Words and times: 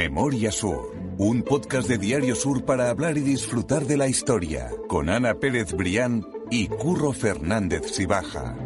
Memoria 0.00 0.50
Sur, 0.50 0.94
un 1.18 1.42
podcast 1.42 1.86
de 1.86 1.98
Diario 1.98 2.34
Sur 2.34 2.64
para 2.64 2.88
hablar 2.88 3.18
y 3.18 3.20
disfrutar 3.20 3.84
de 3.84 3.98
la 3.98 4.08
historia, 4.08 4.70
con 4.88 5.10
Ana 5.10 5.34
Pérez 5.34 5.74
Brián 5.74 6.26
y 6.50 6.68
Curro 6.68 7.12
Fernández 7.12 7.82
Sibaja. 7.92 8.56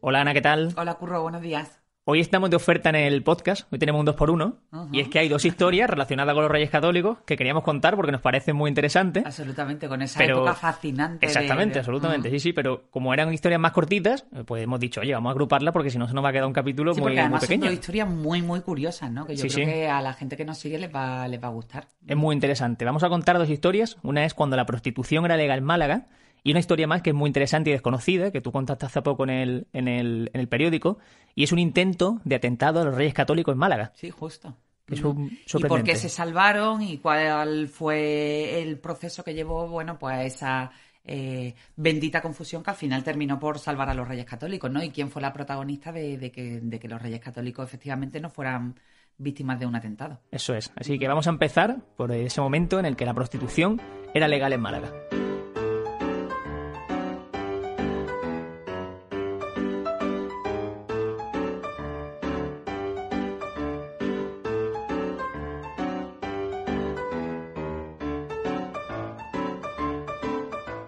Hola 0.00 0.22
Ana, 0.22 0.32
¿qué 0.32 0.40
tal? 0.40 0.72
Hola 0.78 0.94
Curro, 0.94 1.20
buenos 1.20 1.42
días. 1.42 1.83
Hoy 2.06 2.20
estamos 2.20 2.50
de 2.50 2.56
oferta 2.56 2.90
en 2.90 2.96
el 2.96 3.22
podcast, 3.22 3.66
hoy 3.72 3.78
tenemos 3.78 3.98
un 4.00 4.06
2x1, 4.06 4.90
y 4.92 5.00
es 5.00 5.08
que 5.08 5.20
hay 5.20 5.30
dos 5.30 5.42
historias 5.46 5.88
relacionadas 5.88 6.34
con 6.34 6.42
los 6.42 6.52
Reyes 6.52 6.68
Católicos 6.68 7.16
que 7.24 7.34
queríamos 7.34 7.62
contar 7.64 7.96
porque 7.96 8.12
nos 8.12 8.20
parecen 8.20 8.56
muy 8.56 8.68
interesantes. 8.68 9.24
Absolutamente, 9.24 9.88
con 9.88 10.02
esa 10.02 10.22
época 10.22 10.52
fascinante. 10.52 11.24
Exactamente, 11.24 11.74
de- 11.74 11.78
absolutamente, 11.80 12.28
sí, 12.28 12.40
sí, 12.40 12.52
pero 12.52 12.90
como 12.90 13.14
eran 13.14 13.32
historias 13.32 13.58
más 13.58 13.72
cortitas, 13.72 14.26
pues 14.44 14.62
hemos 14.64 14.80
dicho, 14.80 15.00
oye, 15.00 15.14
vamos 15.14 15.30
a 15.30 15.32
agruparla 15.32 15.72
porque 15.72 15.88
si 15.88 15.96
no 15.96 16.06
se 16.06 16.12
nos 16.12 16.22
va 16.22 16.28
a 16.28 16.32
quedar 16.32 16.46
un 16.46 16.52
capítulo 16.52 16.92
Sí, 16.92 17.00
muy, 17.00 17.04
porque 17.04 17.14
muy 17.14 17.20
además 17.22 17.40
son 17.40 17.48
pequeño. 17.48 17.64
dos 17.64 17.72
historias 17.72 18.08
muy, 18.10 18.42
muy 18.42 18.60
curiosas, 18.60 19.10
¿no? 19.10 19.24
Que 19.26 19.34
yo 19.36 19.42
Sí, 19.48 19.48
creo 19.54 19.66
sí. 19.66 19.72
que 19.72 19.88
a 19.88 20.02
la 20.02 20.12
gente 20.12 20.36
que 20.36 20.44
nos 20.44 20.58
sigue 20.58 20.78
les 20.78 20.94
va, 20.94 21.26
les 21.26 21.42
va 21.42 21.46
a 21.48 21.52
gustar. 21.52 21.86
Es 22.06 22.16
muy 22.18 22.34
interesante. 22.34 22.84
Vamos 22.84 23.02
a 23.02 23.08
contar 23.08 23.38
dos 23.38 23.48
historias. 23.48 23.96
Una 24.02 24.26
es 24.26 24.34
cuando 24.34 24.56
la 24.56 24.66
prostitución 24.66 25.24
era 25.24 25.38
legal 25.38 25.56
en 25.60 25.64
Málaga. 25.64 26.06
Y 26.46 26.50
una 26.50 26.60
historia 26.60 26.86
más 26.86 27.00
que 27.02 27.10
es 27.10 27.16
muy 27.16 27.26
interesante 27.28 27.70
y 27.70 27.72
desconocida, 27.72 28.30
que 28.30 28.40
tú 28.42 28.52
contaste 28.52 28.84
hace 28.86 29.00
poco 29.02 29.24
en 29.24 29.30
el, 29.30 29.66
en 29.72 29.88
el, 29.88 30.30
en 30.34 30.40
el 30.40 30.46
periódico. 30.46 30.98
Y 31.34 31.42
es 31.42 31.52
un 31.52 31.58
intento 31.58 32.20
de 32.24 32.36
atentado 32.36 32.82
a 32.82 32.84
los 32.84 32.94
reyes 32.94 33.14
católicos 33.14 33.52
en 33.54 33.58
Málaga. 33.58 33.92
Sí, 33.94 34.10
justo. 34.10 34.54
Es 34.90 35.02
un- 35.02 35.30
¿Y 35.54 35.64
por 35.64 35.82
qué 35.82 35.96
se 35.96 36.10
salvaron 36.10 36.82
y 36.82 36.98
cuál 36.98 37.68
fue 37.68 38.60
el 38.62 38.78
proceso 38.78 39.24
que 39.24 39.32
llevó, 39.32 39.66
bueno, 39.68 39.98
pues 39.98 40.14
a 40.14 40.24
esa 40.24 40.70
eh, 41.06 41.54
bendita 41.76 42.20
confusión 42.20 42.62
que 42.62 42.70
al 42.70 42.76
final 42.76 43.02
terminó 43.02 43.38
por 43.38 43.58
salvar 43.58 43.88
a 43.88 43.94
los 43.94 44.06
reyes 44.06 44.26
católicos, 44.26 44.70
¿no? 44.70 44.82
Y 44.82 44.90
quién 44.90 45.10
fue 45.10 45.22
la 45.22 45.32
protagonista 45.32 45.92
de, 45.92 46.18
de 46.18 46.30
que, 46.30 46.60
de 46.62 46.78
que 46.78 46.88
los 46.88 47.00
reyes 47.00 47.20
católicos 47.20 47.64
efectivamente 47.66 48.20
no 48.20 48.28
fueran 48.28 48.78
víctimas 49.16 49.58
de 49.58 49.64
un 49.64 49.76
atentado. 49.76 50.20
Eso 50.30 50.54
es. 50.54 50.70
Así 50.76 50.98
que 50.98 51.08
vamos 51.08 51.26
a 51.26 51.30
empezar 51.30 51.78
por 51.96 52.12
ese 52.12 52.42
momento 52.42 52.78
en 52.78 52.84
el 52.84 52.96
que 52.96 53.06
la 53.06 53.14
prostitución 53.14 53.80
era 54.12 54.28
legal 54.28 54.52
en 54.52 54.60
Málaga. 54.60 54.92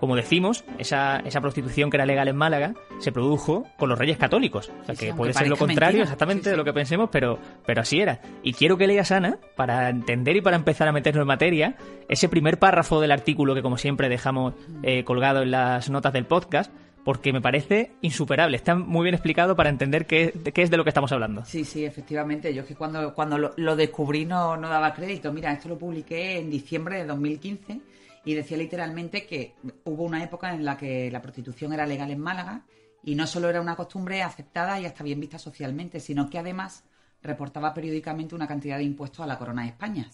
Como 0.06 0.14
decimos, 0.14 0.64
esa, 0.78 1.16
esa 1.24 1.40
prostitución 1.40 1.90
que 1.90 1.96
era 1.96 2.06
legal 2.06 2.28
en 2.28 2.36
Málaga 2.36 2.74
se 3.00 3.10
produjo 3.10 3.66
con 3.76 3.88
los 3.88 3.98
reyes 3.98 4.16
católicos. 4.18 4.70
O 4.82 4.84
sea, 4.84 4.94
Sí, 4.94 5.06
que 5.06 5.14
puede 5.14 5.32
ser 5.32 5.48
lo 5.48 5.56
contrario 5.56 5.98
mentira. 5.98 6.04
exactamente 6.04 6.44
Sí, 6.44 6.50
de 6.50 6.56
lo 6.56 6.62
que 6.64 6.72
pensemos, 6.72 7.08
pero, 7.10 7.40
pero 7.66 7.80
así 7.80 7.98
era. 7.98 8.20
Y 8.44 8.52
quiero 8.52 8.78
que 8.78 8.86
leas, 8.86 9.10
Ana, 9.10 9.40
para 9.56 9.88
entender 9.90 10.36
y 10.36 10.42
para 10.42 10.54
empezar 10.54 10.86
a 10.86 10.92
meternos 10.92 11.22
en 11.22 11.27
materia, 11.27 11.74
ese 12.08 12.28
primer 12.28 12.60
párrafo 12.60 13.00
del 13.00 13.10
artículo 13.10 13.52
que, 13.56 13.62
como 13.62 13.78
siempre, 13.78 14.08
dejamos 14.08 14.54
eh, 14.84 15.02
colgado 15.02 15.42
en 15.42 15.50
las 15.50 15.90
notas 15.90 16.12
del 16.12 16.24
podcast, 16.27 16.72
porque 17.04 17.32
me 17.32 17.40
parece 17.40 17.90
insuperable. 18.00 18.56
Está 18.56 18.77
muy 18.77 19.02
bien 19.02 19.14
explicado 19.14 19.56
para 19.56 19.70
entender 19.70 20.06
qué, 20.06 20.32
qué 20.54 20.62
es 20.62 20.70
de 20.70 20.77
lo 20.77 20.84
que 20.84 20.90
estamos 20.90 21.10
hablando. 21.10 21.44
Sí, 21.46 21.64
sí, 21.64 21.84
efectivamente. 21.84 22.54
Yo 22.54 22.62
es 22.62 22.68
que 22.68 22.77
cuando, 22.77 23.12
cuando 23.12 23.38
lo, 23.38 23.50
lo 23.56 23.74
descubrí 23.74 24.24
no, 24.24 24.56
no 24.56 24.68
daba 24.68 24.94
crédito. 24.94 25.32
Mira, 25.32 25.52
esto 25.52 25.68
lo 25.68 25.77
publiqué 25.77 26.38
en 26.38 26.48
diciembre 26.48 26.98
de 26.98 27.06
2015 27.06 27.80
y 28.27 28.34
decía 28.34 28.58
literalmente 28.58 29.24
que 29.24 29.55
hubo 29.84 30.02
una 30.02 30.22
época 30.22 30.52
en 30.52 30.64
la 30.64 30.77
que 30.77 31.10
la 31.12 31.22
prostitución 31.22 31.72
era 31.72 31.86
legal 31.86 32.10
en 32.10 32.19
Málaga 32.19 32.66
y 33.05 33.14
no 33.14 33.24
solo 33.24 33.48
era 33.48 33.60
una 33.60 33.77
costumbre 33.77 34.20
aceptada 34.20 34.80
y 34.80 34.84
hasta 34.84 35.05
bien 35.05 35.20
vista 35.20 35.38
socialmente, 35.38 36.00
sino 36.00 36.28
que 36.28 36.41
además 36.41 36.83
reportaba 37.22 37.72
periódicamente 37.72 38.34
una 38.34 38.48
cantidad 38.48 38.78
de 38.78 38.83
impuestos 38.83 39.20
a 39.20 39.28
la 39.28 39.38
corona 39.38 39.62
de 39.62 39.68
España. 39.68 40.10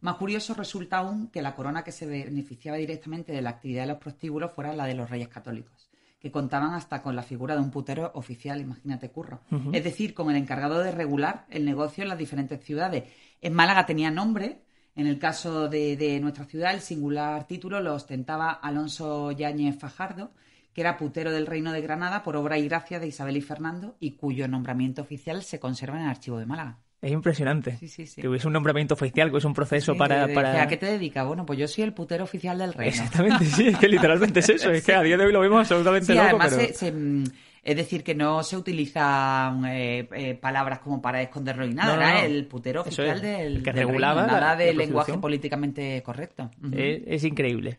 Más 0.00 0.16
curioso 0.16 0.52
resulta 0.54 0.98
aún 0.98 1.28
que 1.28 1.42
la 1.42 1.54
corona 1.54 1.84
que 1.84 1.92
se 1.92 2.06
beneficiaba 2.06 2.76
directamente 2.76 3.32
de 3.32 3.40
la 3.40 3.50
actividad 3.50 3.82
de 3.82 3.92
los 3.92 3.98
prostíbulos 3.98 4.52
fuera 4.52 4.74
la 4.74 4.86
de 4.86 4.94
los 4.94 5.08
reyes 5.08 5.28
católicos, 5.28 5.88
que 6.18 6.32
contaban 6.32 6.74
hasta 6.74 7.02
con 7.02 7.14
la 7.14 7.22
figura 7.22 7.54
de 7.54 7.60
un 7.60 7.70
putero 7.70 8.10
oficial, 8.16 8.60
imagínate 8.60 9.10
curro. 9.10 9.42
Es 9.72 9.84
decir, 9.84 10.12
con 10.12 10.28
el 10.28 10.36
encargado 10.36 10.80
de 10.80 10.90
regular 10.90 11.46
el 11.50 11.64
negocio 11.64 12.02
en 12.02 12.08
las 12.08 12.18
diferentes 12.18 12.64
ciudades. 12.64 13.04
En 13.40 13.54
Málaga 13.54 13.86
tenía 13.86 14.10
nombre, 14.10 14.63
en 14.96 15.06
el 15.06 15.18
caso 15.18 15.68
de, 15.68 15.96
de 15.96 16.20
nuestra 16.20 16.44
ciudad 16.44 16.72
el 16.74 16.80
singular 16.80 17.46
título 17.46 17.80
lo 17.80 17.94
ostentaba 17.94 18.50
Alonso 18.52 19.32
Yáñez 19.32 19.78
Fajardo, 19.78 20.32
que 20.72 20.80
era 20.80 20.96
putero 20.96 21.30
del 21.32 21.46
Reino 21.46 21.72
de 21.72 21.80
Granada 21.80 22.22
por 22.22 22.36
obra 22.36 22.58
y 22.58 22.66
gracia 22.68 22.98
de 22.98 23.06
Isabel 23.08 23.36
y 23.36 23.40
Fernando 23.42 23.96
y 24.00 24.12
cuyo 24.12 24.48
nombramiento 24.48 25.02
oficial 25.02 25.42
se 25.42 25.60
conserva 25.60 25.96
en 25.98 26.04
el 26.04 26.10
archivo 26.10 26.38
de 26.38 26.46
Málaga. 26.46 26.78
Es 27.00 27.12
impresionante. 27.12 27.76
Sí, 27.76 27.86
sí, 27.88 28.06
sí. 28.06 28.22
Que 28.22 28.28
hubiese 28.28 28.46
un 28.46 28.54
nombramiento 28.54 28.94
oficial, 28.94 29.28
que 29.28 29.32
hubiese 29.32 29.46
un 29.46 29.52
proceso 29.52 29.94
para... 29.94 30.26
que 30.26 30.32
para... 30.34 30.62
¿A 30.62 30.66
qué 30.68 30.78
te 30.78 30.86
dedicas? 30.86 31.26
Bueno, 31.26 31.44
pues 31.44 31.58
yo 31.58 31.68
soy 31.68 31.84
el 31.84 31.92
putero 31.92 32.24
oficial 32.24 32.56
del 32.56 32.72
reino. 32.72 32.90
Exactamente, 32.90 33.44
sí, 33.44 33.68
es 33.68 33.76
que 33.78 33.88
literalmente 33.88 34.40
es 34.40 34.48
eso. 34.48 34.70
Es 34.70 34.84
que 34.86 34.94
a 34.94 35.02
día 35.02 35.16
de 35.18 35.26
hoy 35.26 35.32
lo 35.32 35.40
vemos 35.40 35.58
absolutamente 35.60 36.14
loco, 36.14 36.26
además 36.28 36.54
pero... 36.54 36.66
se- 36.68 36.72
se, 36.72 36.92
mm, 36.92 37.24
es 37.64 37.76
decir, 37.76 38.04
que 38.04 38.14
no 38.14 38.42
se 38.42 38.56
utilizan 38.56 39.64
eh, 39.66 40.08
eh, 40.14 40.34
palabras 40.34 40.80
como 40.80 41.00
para 41.00 41.22
esconderlo 41.22 41.66
y 41.66 41.72
nada. 41.74 41.94
No, 41.96 42.00
no, 42.02 42.08
Era 42.08 42.20
no. 42.20 42.26
el 42.26 42.46
putero 42.46 42.82
oficial 42.82 43.16
es, 43.16 43.22
del, 43.22 43.56
el 43.56 43.62
que 43.62 43.72
del 43.72 43.86
regulaba 43.86 44.22
reino, 44.22 44.32
la- 44.34 44.40
nada 44.40 44.56
la 44.64 44.72
lenguaje 44.72 45.18
políticamente 45.18 46.02
correcto. 46.02 46.50
Es, 46.72 47.02
es 47.06 47.24
increíble. 47.24 47.78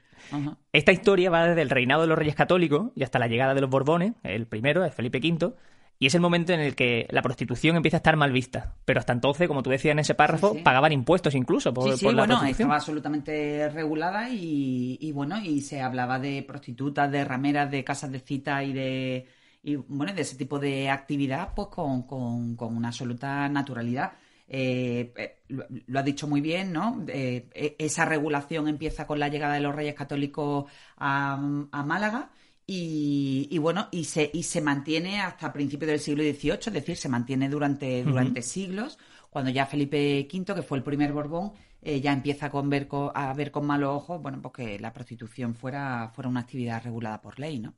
Esta 0.73 0.91
historia 0.91 1.29
va 1.29 1.47
desde 1.49 1.61
el 1.61 1.69
reinado 1.69 2.01
de 2.01 2.07
los 2.07 2.17
reyes 2.17 2.35
católicos 2.35 2.91
y 2.95 3.03
hasta 3.03 3.19
la 3.19 3.27
llegada 3.27 3.53
de 3.53 3.61
los 3.61 3.69
Borbones, 3.69 4.13
el 4.23 4.47
primero, 4.47 4.83
el 4.83 4.91
Felipe 4.91 5.19
V, 5.19 5.53
y 5.97 6.07
es 6.07 6.15
el 6.15 6.19
momento 6.19 6.51
en 6.51 6.59
el 6.59 6.75
que 6.75 7.07
la 7.11 7.21
prostitución 7.21 7.77
empieza 7.77 7.97
a 7.97 7.99
estar 7.99 8.17
mal 8.17 8.31
vista. 8.33 8.73
Pero 8.83 8.99
hasta 8.99 9.13
entonces, 9.13 9.47
como 9.47 9.63
tú 9.63 9.69
decías 9.69 9.93
en 9.93 9.99
ese 9.99 10.13
párrafo, 10.15 10.51
Sí, 10.51 10.57
sí. 10.57 10.63
pagaban 10.63 10.91
impuestos 10.91 11.35
incluso 11.35 11.73
por, 11.73 11.89
Sí, 11.91 11.97
sí, 11.99 12.05
por 12.05 12.13
la 12.15 12.21
bueno, 12.23 12.33
prostitución. 12.35 12.65
estaba 12.65 12.75
absolutamente 12.75 13.69
regulada 13.69 14.29
y, 14.29 14.97
y 14.99 15.11
bueno, 15.13 15.39
y 15.41 15.61
se 15.61 15.79
hablaba 15.81 16.19
de 16.19 16.43
prostitutas, 16.43 17.09
de 17.11 17.23
rameras, 17.23 17.71
de 17.71 17.83
casas 17.85 18.11
de 18.11 18.19
cita 18.19 18.61
y 18.63 18.73
de 18.73 19.25
y 19.65 19.75
bueno, 19.77 20.13
de 20.13 20.21
ese 20.21 20.35
tipo 20.37 20.59
de 20.59 20.89
actividad, 20.89 21.53
pues 21.55 21.67
con, 21.69 22.03
con- 22.03 22.55
con 22.55 22.75
una 22.77 22.89
absoluta 22.89 23.47
naturalidad. 23.49 24.13
Eh, 24.47 25.11
eh, 25.17 25.43
lo, 25.49 25.65
lo 25.87 25.99
has 25.99 26.05
dicho 26.05 26.27
muy 26.27 26.41
bien, 26.41 26.71
¿no? 26.71 27.03
Eh, 27.07 27.49
e- 27.53 27.75
esa 27.79 28.05
regulación 28.05 28.67
empieza 28.67 29.07
con 29.07 29.19
la 29.19 29.27
llegada 29.29 29.55
de 29.55 29.61
los 29.61 29.75
Reyes 29.75 29.95
Católicos 29.95 30.65
a, 30.97 31.33
a 31.71 31.83
Málaga. 31.83 32.31
Y, 32.67 33.47
y 33.51 33.57
bueno, 33.59 33.89
y 33.91 34.05
se, 34.05 34.31
y 34.33 34.43
se 34.43 34.59
mantiene 34.61 35.21
hasta 35.21 35.53
principios 35.53 35.89
del 35.91 35.99
siglo 35.99 36.23
XVIII, 36.23 36.69
es 36.69 36.73
decir, 36.73 36.97
se 36.97 37.09
mantiene 37.09 37.47
durante, 37.49 38.03
durante 38.05 38.41
siglos, 38.41 38.97
cuando 39.29 39.51
ya 39.51 39.65
Felipe 39.67 40.27
V, 40.31 40.55
que 40.55 40.63
fue 40.63 40.77
el 40.79 40.83
primer 40.83 41.13
Borbón, 41.13 41.53
eh, 41.81 42.01
ya 42.01 42.11
empieza 42.13 42.49
con 42.49 42.69
ver 42.69 42.87
a 43.13 43.33
ver 43.33 43.51
con 43.51 43.65
malos 43.67 43.91
ojos, 43.95 44.19
bueno, 44.21 44.41
pues 44.41 44.53
que 44.53 44.79
la 44.79 44.93
prostitución 44.93 45.53
fuera, 45.55 46.09
fuera 46.15 46.29
una 46.29 46.39
actividad 46.41 46.83
regulada 46.83 47.21
por 47.21 47.39
ley, 47.39 47.59
¿no? 47.59 47.75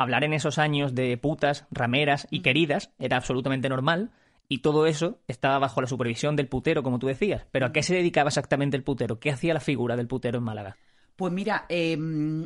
Hablar 0.00 0.24
en 0.24 0.32
esos 0.32 0.58
años 0.58 0.94
de 0.94 1.14
putas, 1.18 1.66
rameras 1.70 2.26
y 2.30 2.40
queridas 2.40 2.90
era 2.98 3.18
absolutamente 3.18 3.68
normal 3.68 4.08
y 4.48 4.60
todo 4.60 4.86
eso 4.86 5.18
estaba 5.28 5.58
bajo 5.58 5.82
la 5.82 5.86
supervisión 5.86 6.36
del 6.36 6.48
putero, 6.48 6.82
como 6.82 6.98
tú 6.98 7.06
decías. 7.06 7.44
Pero 7.52 7.66
¿a 7.66 7.72
qué 7.72 7.82
se 7.82 7.96
dedicaba 7.96 8.28
exactamente 8.28 8.78
el 8.78 8.82
putero? 8.82 9.20
¿Qué 9.20 9.30
hacía 9.30 9.52
la 9.52 9.60
figura 9.60 9.96
del 9.96 10.06
putero 10.06 10.38
en 10.38 10.44
Málaga? 10.44 10.78
Pues 11.16 11.34
mira, 11.34 11.66
eh, 11.68 11.98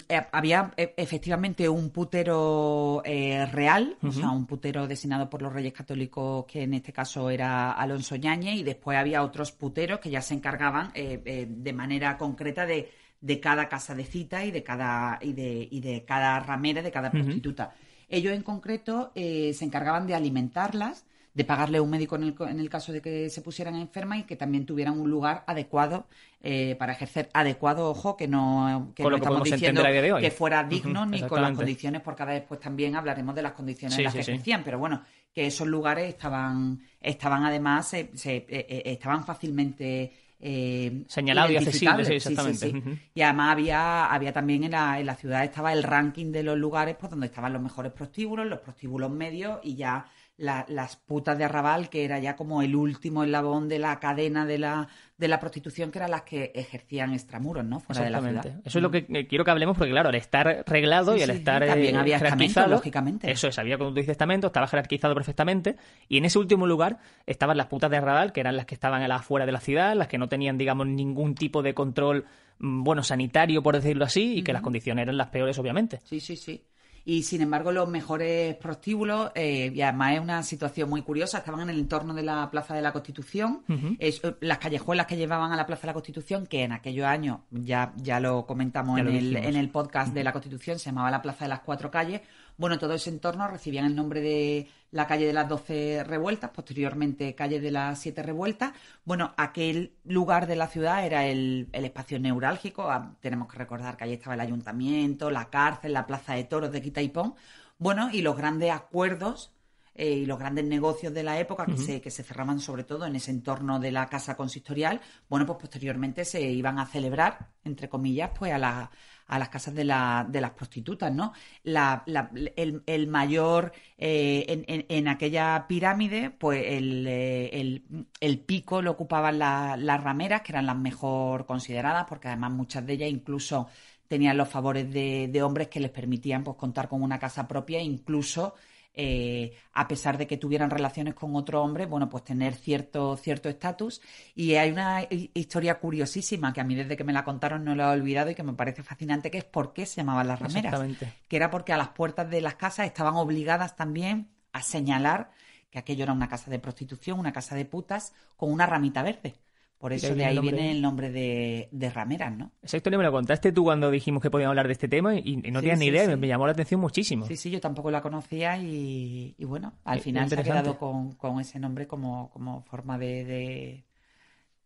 eh, 0.09 0.27
había 0.33 0.73
eh, 0.77 0.95
efectivamente 0.97 1.69
un 1.69 1.91
putero 1.91 3.03
eh, 3.05 3.47
real, 3.47 3.99
o 4.03 4.11
sea, 4.11 4.31
un 4.31 4.47
putero 4.47 4.89
designado 4.89 5.31
por 5.31 5.41
los 5.41 5.53
Reyes 5.53 5.73
Católicos, 5.73 6.47
que 6.47 6.65
en 6.65 6.75
este 6.75 6.93
caso 6.93 7.31
era 7.31 7.71
Alonso 7.71 8.17
Ñañez, 8.17 8.57
y 8.57 8.65
después 8.65 8.99
había 8.99 9.23
otros 9.23 9.53
puteros 9.53 10.01
que 10.01 10.11
ya 10.11 10.21
se 10.23 10.35
encargaban 10.35 10.91
eh, 10.95 11.47
de 11.49 11.73
manera 11.73 12.19
concreta 12.19 12.67
de, 12.67 12.91
de 13.21 13.41
cada 13.41 13.69
casa 13.69 13.95
de 13.95 14.05
cita 14.05 14.45
y 14.45 14.51
de 14.51 14.63
cada, 14.63 15.19
y 15.23 15.33
de, 15.33 15.69
y 15.71 15.81
de 15.81 16.05
cada 16.05 16.41
ramera, 16.41 16.83
de 16.83 16.91
cada 16.91 17.11
prostituta. 17.11 17.75
Ellos 18.09 18.35
en 18.35 18.43
concreto 18.43 19.13
eh, 19.15 19.53
se 19.55 19.65
encargaban 19.65 20.07
de 20.07 20.15
alimentarlas, 20.15 21.07
de 21.33 21.45
pagarle 21.45 21.81
un 21.81 21.91
médico 21.91 22.15
en 22.15 22.23
el, 22.23 22.35
en 22.49 22.61
el 22.61 22.69
caso 22.71 22.93
de 22.93 23.01
que 23.03 23.29
se 23.29 23.41
pusieran 23.43 23.75
enfermas 23.75 24.19
y 24.21 24.23
que 24.23 24.37
también 24.37 24.67
tuvieran 24.67 25.01
un 25.01 25.11
lugar 25.11 25.43
adecuado 25.49 26.07
eh, 26.43 26.77
para 26.79 26.93
ejercer 26.93 27.29
adecuado, 27.33 27.91
ojo, 27.91 28.17
que 28.17 28.29
no, 28.29 28.93
que 28.95 29.03
no 29.03 29.11
lo 29.11 29.17
que 29.17 29.25
estamos 29.25 29.43
diciendo 29.45 29.83
que 30.21 30.31
fuera 30.31 30.63
digno 30.63 31.07
ni 31.07 31.23
con 31.23 31.41
las 31.43 31.53
condiciones, 31.53 32.03
porque 32.03 32.23
ahora 32.23 32.35
después 32.35 32.61
también 32.61 32.95
hablaremos 32.95 33.35
de 33.35 33.43
las 33.43 33.53
condiciones 33.53 33.97
Sí, 33.97 34.03
en 34.03 34.05
las 34.05 34.13
sí, 34.13 34.19
que 34.19 34.25
sí. 34.25 34.31
ejercían, 34.33 34.63
pero 34.63 34.79
bueno, 34.79 35.03
que 35.35 35.47
esos 35.47 35.67
lugares 35.67 36.09
estaban, 36.09 36.81
estaban 37.01 37.45
además, 37.45 37.89
se- 37.89 38.11
se- 38.17 38.37
eh, 38.37 38.47
eh, 38.49 38.83
estaban 38.85 39.25
fácilmente 39.25 40.13
eh, 40.41 41.05
Señalado 41.09 41.53
y 41.53 41.57
accesible, 41.57 42.05
sí, 42.05 42.15
exactamente. 42.15 42.73
Y 43.15 43.23
además 43.23 43.53
había, 43.53 44.07
había 44.07 44.33
también 44.33 44.65
en 44.65 44.73
la, 44.73 45.01
en 45.01 45.07
la 45.07 45.15
ciudad 45.15 45.45
estaba 45.45 45.73
el 45.73 45.83
ranking 45.83 46.33
de 46.33 46.43
los 46.43 46.59
lugares 46.59 46.97
pues, 46.99 47.11
donde 47.11 47.27
estaban 47.27 47.53
los 47.53 47.63
mejores 47.63 47.93
prostíbulos, 47.93 48.47
los 48.47 48.61
prostíbulos 48.61 49.11
medios 49.11 49.61
y 49.63 49.77
ya 49.77 50.07
las 50.37 50.97
putas 50.97 51.39
de 51.39 51.45
arrabal, 51.45 51.89
que 51.89 52.05
era 52.05 52.19
ya 52.19 52.35
como 52.35 52.63
el 52.63 52.75
último 52.75 53.23
eslabón 53.23 53.69
de 53.69 53.79
la 53.79 54.01
cadena 54.01 54.45
de 54.45 54.59
la, 54.59 54.89
de 55.17 55.29
la 55.29 55.39
prostitución, 55.39 55.93
que 55.93 55.99
eran 55.99 56.11
las 56.11 56.23
que 56.23 56.51
ejercían 56.55 57.13
extramuros, 57.13 57.65
¿no? 57.65 57.79
Fuera 57.79 58.03
de 58.03 58.11
la 58.11 58.21
ciudad. 58.21 58.47
Eso 58.65 58.79
es 58.79 58.83
lo 58.83 58.91
que 58.91 59.07
quiero 59.29 59.45
que 59.45 59.51
hablemos, 59.53 59.77
porque 59.79 59.93
claro, 59.93 60.09
al 60.09 60.17
estar 60.17 60.65
reglado 60.67 61.17
y 61.17 61.23
al 61.23 61.31
estar 61.31 61.65
también 61.65 61.97
había 61.97 62.19
jerarquizado, 62.19 62.69
lógicamente. 62.69 63.31
Eso 63.31 63.47
es, 63.47 63.59
había, 63.59 63.79
como 63.79 63.91
tú 63.91 63.97
dices, 63.97 64.11
estamento, 64.11 64.49
estaba 64.49 64.67
jerarquizado 64.67 65.15
perfectamente, 65.15 65.77
y 66.09 66.19
en 66.19 66.25
ese 66.25 66.39
último 66.41 66.67
lugar 66.67 66.99
estaban 67.27 67.57
las 67.57 67.67
putas 67.67 67.91
de 67.91 67.99
arrabal, 67.99 68.33
que 68.33 68.41
eran 68.41 68.57
las 68.57 68.67
que 68.67 68.75
estaban 68.75 69.03
a 69.03 69.09
la 69.09 69.17
afuera 69.17 69.47
de 69.47 69.53
la 69.53 69.61
ciudad, 69.61 69.95
las 69.95 70.09
que 70.09 70.19
no 70.19 70.29
tenían, 70.29 70.59
digamos, 70.59 70.89
ningún 70.89 71.37
tipo 71.37 71.63
de 71.63 71.75
control, 71.75 72.25
mm, 72.59 72.83
bueno, 72.83 73.05
sanitario, 73.05 73.63
por 73.63 73.77
decirlo 73.77 74.05
así, 74.05 74.39
y 74.39 74.43
que 74.43 74.53
las 74.53 74.63
condiciones 74.63 75.05
eran 75.05 75.17
las 75.17 75.29
peores, 75.29 75.57
obviamente. 75.61 76.01
Sí, 76.03 76.19
sí, 76.19 76.35
sí 76.35 76.65
y 77.05 77.23
sin 77.23 77.43
embargo 77.43 77.71
los 77.71 77.89
mejores 77.89 78.57
prostíbulos, 78.57 79.31
eh, 79.35 79.71
y 79.75 79.83
además 79.83 80.15
es 80.15 80.21
una 80.21 80.43
situación 80.43 80.89
muy 80.89 81.03
curiosa, 81.03 81.39
estaban 81.39 81.61
en 81.61 81.71
el 81.71 81.79
entorno 81.81 82.15
de 82.15 82.23
la 82.23 82.51
Plaza 82.51 82.75
de 82.75 82.83
la 82.83 82.93
Constitución, 82.93 83.63
eh, 83.99 84.15
las 84.41 84.59
callejuelas 84.59 85.07
que 85.07 85.17
llevaban 85.17 85.53
a 85.53 85.57
la 85.57 85.67
Plaza 85.67 85.83
de 85.83 85.87
la 85.89 85.93
Constitución, 85.93 86.47
que 86.47 86.63
en 86.63 86.73
aquellos 86.73 87.07
años, 87.07 87.41
ya, 87.51 87.93
ya 87.97 88.21
lo 88.21 88.47
comentamos 88.47 88.99
en, 88.99 89.09
el, 89.09 89.37
en 89.37 89.57
el 89.57 89.69
podcast 89.69 90.15
de 90.15 90.25
la 90.25 90.33
Constitución, 90.33 90.79
se 90.79 90.87
llamaba 90.87 91.11
la 91.11 91.21
Plaza 91.21 91.45
de 91.45 91.51
las 91.51 91.61
Cuatro 91.61 91.91
Calles, 91.91 92.23
bueno, 92.57 92.79
todo 92.79 92.95
ese 92.95 93.11
entorno 93.11 93.49
recibían 93.49 93.85
el 93.87 93.97
nombre 93.97 94.21
de 94.21 94.69
la 94.93 95.09
calle 95.09 95.27
de 95.27 95.33
las 95.33 95.49
Doce 95.49 96.05
Revueltas, 96.05 96.51
posteriormente 96.51 97.35
calle 97.35 97.61
de 97.61 97.73
las 97.73 97.99
Siete 97.99 98.23
Revueltas. 98.23 98.73
Bueno, 99.05 99.35
aquel 99.37 99.95
lugar 100.05 100.47
de 100.47 100.55
la 100.55 100.69
ciudad 100.69 101.05
era 101.05 101.27
el, 101.27 101.69
espacio 101.73 102.21
neurálgico. 102.21 102.91
Ah, 102.91 103.17
tenemos 103.21 103.49
que 103.49 103.59
recordar 103.59 103.97
que 103.97 104.05
allí 104.05 104.13
estaba 104.15 104.35
el 104.35 104.41
ayuntamiento, 104.41 105.31
la 105.31 105.51
cárcel, 105.51 105.93
la 105.93 106.07
plaza 106.07 106.35
de 106.35 106.45
toros 106.45 106.71
de 106.71 106.81
Quitaipón. 106.81 107.35
Bueno, 107.79 108.09
y 108.13 108.23
los 108.23 108.37
grandes 108.37 108.71
acuerdos 108.71 109.53
eh, 109.97 110.11
y 110.11 110.27
los 110.27 110.39
grandes 110.39 110.65
negocios 110.65 111.13
de 111.13 111.25
la 111.25 111.41
época 111.41 111.67
que, 111.67 111.77
se, 111.77 112.01
que 112.01 112.11
se 112.11 112.23
cerraban 112.23 112.61
sobre 112.61 112.85
todo 112.85 113.07
en 113.07 113.17
ese 113.17 113.33
entorno 113.33 113.81
de 113.81 113.91
la 113.91 114.09
casa 114.09 114.37
consistorial, 114.37 115.01
bueno, 115.29 115.45
pues 115.47 115.59
posteriormente 115.59 116.25
se 116.25 116.43
iban 116.43 116.79
a 116.79 116.87
celebrar, 116.87 117.51
entre 117.65 117.89
comillas, 117.89 118.31
pues 118.37 118.53
a 118.53 118.59
la 118.59 118.91
a 119.27 119.39
las 119.39 119.49
casas 119.49 119.75
de, 119.75 119.85
la, 119.85 120.27
de 120.29 120.41
las 120.41 120.51
prostitutas, 120.51 121.13
¿no? 121.13 121.33
el, 121.65 123.07
mayor, 123.09 123.73
eh, 123.99 124.85
en, 124.89 125.09
aquella 125.09 125.67
pirámide, 125.67 126.31
pues 126.31 126.63
eh, 126.65 127.83
el, 128.21 128.39
pico 128.41 128.83
lo 128.83 128.93
ocupaban 128.93 129.39
las 129.39 130.05
rameras, 130.05 130.43
que 130.43 130.53
eran 130.53 130.67
las 130.67 130.77
mejor 130.77 131.47
consideradas, 131.47 132.07
porque 132.09 132.29
además 132.29 132.53
muchas 132.53 132.87
de 132.87 132.93
ellas 132.95 133.11
incluso 133.11 133.69
tenían 134.09 134.37
los 134.37 134.49
favores 134.49 134.93
de, 134.93 135.29
de 135.29 135.43
hombres 135.43 135.69
que 135.69 135.81
les 135.81 135.91
permitían 135.91 136.45
pues, 136.45 136.57
contar 136.57 136.89
con 136.89 137.03
una 137.03 137.19
casa 137.19 137.49
propia, 137.49 137.81
incluso 137.81 138.55
eh, 138.97 139.57
a 139.73 139.89
pesar 139.89 140.19
de 140.19 140.27
que 140.29 140.37
tuvieran 140.37 140.71
relaciones 140.71 141.15
con 141.15 141.35
otro 141.35 141.63
hombre, 141.63 141.87
bueno, 141.87 142.09
pues 142.09 142.23
tener 142.23 142.55
cierto 142.55 143.17
cierto 143.17 143.49
estatus. 143.49 144.01
Y 144.35 144.55
hay 144.55 144.71
una 144.71 145.07
historia 145.11 145.81
curiosísima 145.81 146.53
que 146.53 146.61
a 146.61 146.65
mí 146.65 146.77
desde 146.77 146.97
que 146.97 147.03
me 147.03 147.13
la 147.13 147.25
contaron 147.25 147.65
no 147.65 147.75
la 147.75 147.93
he 147.93 147.99
olvidado 147.99 148.31
y 148.31 148.35
que 148.35 148.45
me 148.45 148.53
parece 148.53 148.83
fascinante, 148.85 149.31
que 149.31 149.39
es 149.39 149.45
por 149.45 149.73
qué 149.73 149.85
se 149.85 149.97
llamaban 149.97 150.29
las 150.29 150.39
rameras. 150.39 150.81
Que 151.29 151.37
era 151.37 151.51
porque 151.51 151.73
a 151.73 151.77
las 151.77 151.89
puertas 151.89 152.31
de 152.31 152.41
las 152.41 152.55
casas 152.55 152.87
estaban 152.87 153.15
obligadas 153.17 153.75
también 153.75 154.29
a 154.53 154.63
señalar 154.63 155.33
que 155.71 155.81
aquello 155.81 156.05
era 156.05 156.13
una 156.13 156.29
casa 156.29 156.53
de 156.53 156.61
prostitución, 156.61 157.19
una 157.19 157.33
casa 157.33 157.57
de 157.57 157.65
putas, 157.65 158.13
con 158.37 158.53
una 158.53 158.65
ramita 158.65 159.03
verde. 159.03 159.35
Por 159.79 159.93
eso 159.93 160.15
de 160.15 160.25
ahí 160.25 160.39
viene 160.39 160.71
el 160.71 160.81
nombre 160.81 161.11
de, 161.11 161.69
de, 161.71 161.91
rameras, 161.91 162.35
¿no? 162.35 162.53
Esa 162.63 162.79
historia 162.79 162.97
me 162.97 163.05
la 163.05 163.11
contaste 163.11 163.53
tú 163.53 163.65
cuando 163.65 163.91
dijimos 163.91 164.23
que 164.23 164.31
podíamos 164.31 164.53
hablar 164.53 164.67
de 164.67 164.73
este 164.73 164.89
tema 164.89 165.15
y, 165.15 165.37
no 165.37 165.61
tenías 165.61 165.79
ni 165.79 165.87
idea, 165.87 166.17
me, 166.17 166.27
llamó 166.27 166.47
la 166.47 166.53
atención 166.53 166.81
muchísimo. 166.81 167.27
Sí, 167.27 167.37
sí, 167.37 167.51
yo 167.51 167.61
tampoco 167.61 167.91
la 167.91 168.01
conocía 168.01 168.57
y, 168.57 169.35
bueno, 169.41 169.75
al 169.85 170.01
final 170.01 170.29
se 170.29 170.41
ha 170.41 170.43
quedado 170.43 170.79
con, 170.79 171.41
ese 171.41 171.59
nombre 171.59 171.87
como, 171.87 172.31
como 172.31 172.63
forma 172.63 172.97
de, 172.97 173.85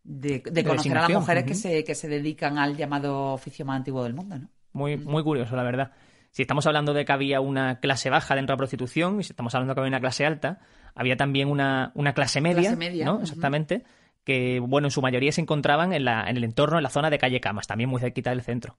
de, 0.03 0.63
conocer 0.63 0.97
a 0.97 1.01
las 1.01 1.11
mujeres 1.11 1.43
que, 1.43 1.55
se, 1.55 1.83
que 1.83 1.95
se 1.95 2.07
dedican 2.07 2.57
al 2.57 2.77
llamado 2.77 3.33
oficio 3.33 3.65
más 3.65 3.77
antiguo 3.77 4.03
del 4.03 4.13
mundo, 4.13 4.39
¿no? 4.39 4.49
Muy, 4.71 4.95
muy 4.95 5.23
curioso, 5.23 5.55
la 5.55 5.63
verdad. 5.63 5.91
Si 6.31 6.43
estamos 6.43 6.65
hablando 6.65 6.93
de 6.93 7.03
que 7.03 7.11
había 7.11 7.41
una 7.41 7.79
clase 7.79 8.09
baja 8.09 8.35
dentro 8.35 8.53
de 8.53 8.55
la 8.55 8.59
prostitución 8.59 9.19
y 9.19 9.23
si 9.23 9.33
estamos 9.33 9.53
hablando 9.55 9.71
de 9.71 9.75
que 9.75 9.81
había 9.81 9.89
una 9.89 9.99
clase 9.99 10.25
alta, 10.25 10.59
había 10.95 11.17
también 11.17 11.49
una, 11.49 11.91
una 11.95 12.13
clase 12.13 12.39
media, 12.39 12.77
¿no? 13.03 13.19
Exactamente 13.21 13.83
que, 14.29 14.59
bueno, 14.59 14.85
en 14.85 14.91
su 14.91 15.01
mayoría 15.01 15.31
se 15.31 15.41
encontraban 15.41 15.91
en, 15.91 16.05
la, 16.05 16.29
en 16.29 16.37
el 16.37 16.43
entorno, 16.43 16.77
en 16.77 16.83
la 16.83 16.91
zona 16.91 17.09
de 17.09 17.17
calle 17.17 17.41
Camas, 17.41 17.65
también 17.65 17.89
muy 17.89 17.99
cerquita 17.99 18.29
del 18.29 18.43
centro. 18.43 18.77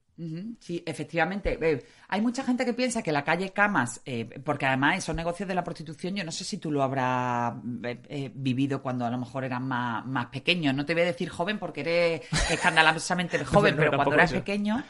Sí, 0.61 0.81
efectivamente. 0.87 1.59
hay 2.07 2.21
mucha 2.21 2.45
gente 2.45 2.65
que 2.65 2.73
piensa 2.73 3.03
que 3.03 3.11
la 3.11 3.25
calle 3.25 3.51
Camas, 3.51 4.01
eh, 4.05 4.27
porque 4.45 4.67
además 4.67 4.99
esos 4.99 5.17
negocios 5.17 5.49
de 5.49 5.57
la 5.57 5.65
prostitución, 5.65 6.15
yo 6.15 6.23
no 6.23 6.31
sé 6.31 6.45
si 6.45 6.59
tú 6.59 6.71
lo 6.71 6.85
habrás 6.85 7.55
eh, 7.83 8.01
eh, 8.09 8.31
vivido 8.33 8.81
cuando 8.81 9.05
a 9.05 9.11
lo 9.11 9.19
mejor 9.19 9.43
eras 9.43 9.61
más, 9.61 10.07
más 10.07 10.27
pequeño. 10.27 10.73
No 10.73 10.87
te 10.87 10.95
voy 10.95 11.03
a 11.03 11.07
decir 11.07 11.29
joven 11.29 11.59
porque 11.59 11.81
eres 11.81 12.21
escandalosamente 12.49 13.37
joven, 13.45 13.75
pero 13.77 13.97
cuando 13.97 14.15
eras 14.15 14.33
pequeño, 14.33 14.85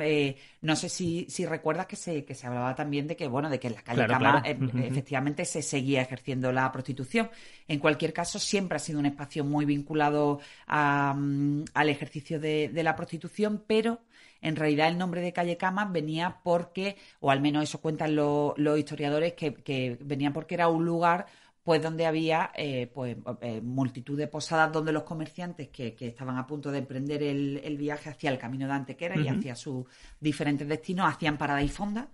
eh, 0.00 0.36
no 0.60 0.76
sé 0.76 0.88
si, 0.88 1.26
si 1.28 1.46
recuerdas 1.46 1.86
que 1.86 1.96
se, 1.96 2.24
que 2.24 2.34
se 2.34 2.46
hablaba 2.46 2.74
también 2.74 3.06
de 3.06 3.16
que, 3.16 3.28
bueno, 3.28 3.48
de 3.48 3.58
que 3.58 3.68
en 3.68 3.74
la 3.74 3.82
calle 3.82 4.06
Cama 4.06 4.42
eh, 4.44 4.58
efectivamente 4.84 5.44
se 5.44 5.62
seguía 5.62 6.02
ejerciendo 6.02 6.52
la 6.52 6.70
prostitución. 6.70 7.30
En 7.66 7.78
cualquier 7.78 8.12
caso, 8.12 8.38
siempre 8.38 8.76
ha 8.76 8.78
sido 8.78 8.98
un 8.98 9.06
espacio 9.06 9.44
muy 9.44 9.64
vinculado 9.64 10.40
mm, 10.66 11.62
al 11.72 11.88
ejercicio 11.88 12.38
de, 12.38 12.70
la 12.82 12.96
prostitución, 12.96 13.62
pero 13.66 14.00
en 14.42 14.56
realidad 14.56 14.88
el 14.88 14.98
nombre 14.98 15.20
de 15.20 15.32
calle 15.32 15.56
Cama 15.56 15.86
venía 15.86 16.40
porque, 16.42 16.96
o 17.20 17.30
al 17.30 17.40
menos 17.40 17.64
eso 17.64 17.80
cuentan 17.80 18.14
los 18.16 18.78
historiadores, 18.78 19.32
que, 19.34 19.54
que 19.54 19.98
venía 20.00 20.32
porque 20.32 20.54
era 20.54 20.68
un 20.68 20.84
lugar 20.84 21.26
pues 21.62 21.82
donde 21.82 22.06
había 22.06 22.50
eh, 22.56 22.90
pues 22.92 23.16
eh, 23.42 23.60
multitud 23.60 24.16
de 24.16 24.26
posadas 24.26 24.72
donde 24.72 24.92
los 24.92 25.02
comerciantes 25.02 25.68
que, 25.68 25.94
estaban 26.00 26.38
a 26.38 26.46
punto 26.46 26.70
de 26.70 26.78
emprender 26.78 27.22
el, 27.22 27.76
viaje 27.76 28.10
hacia 28.10 28.30
el 28.30 28.38
camino 28.38 28.66
de 28.66 28.72
Antequera 28.72 29.16
y 29.18 29.28
hacia 29.28 29.54
sus 29.54 29.86
diferentes 30.18 30.66
destinos 30.66 31.12
hacían 31.12 31.38
parada 31.38 31.62
y 31.62 31.68
fonda 31.68 32.08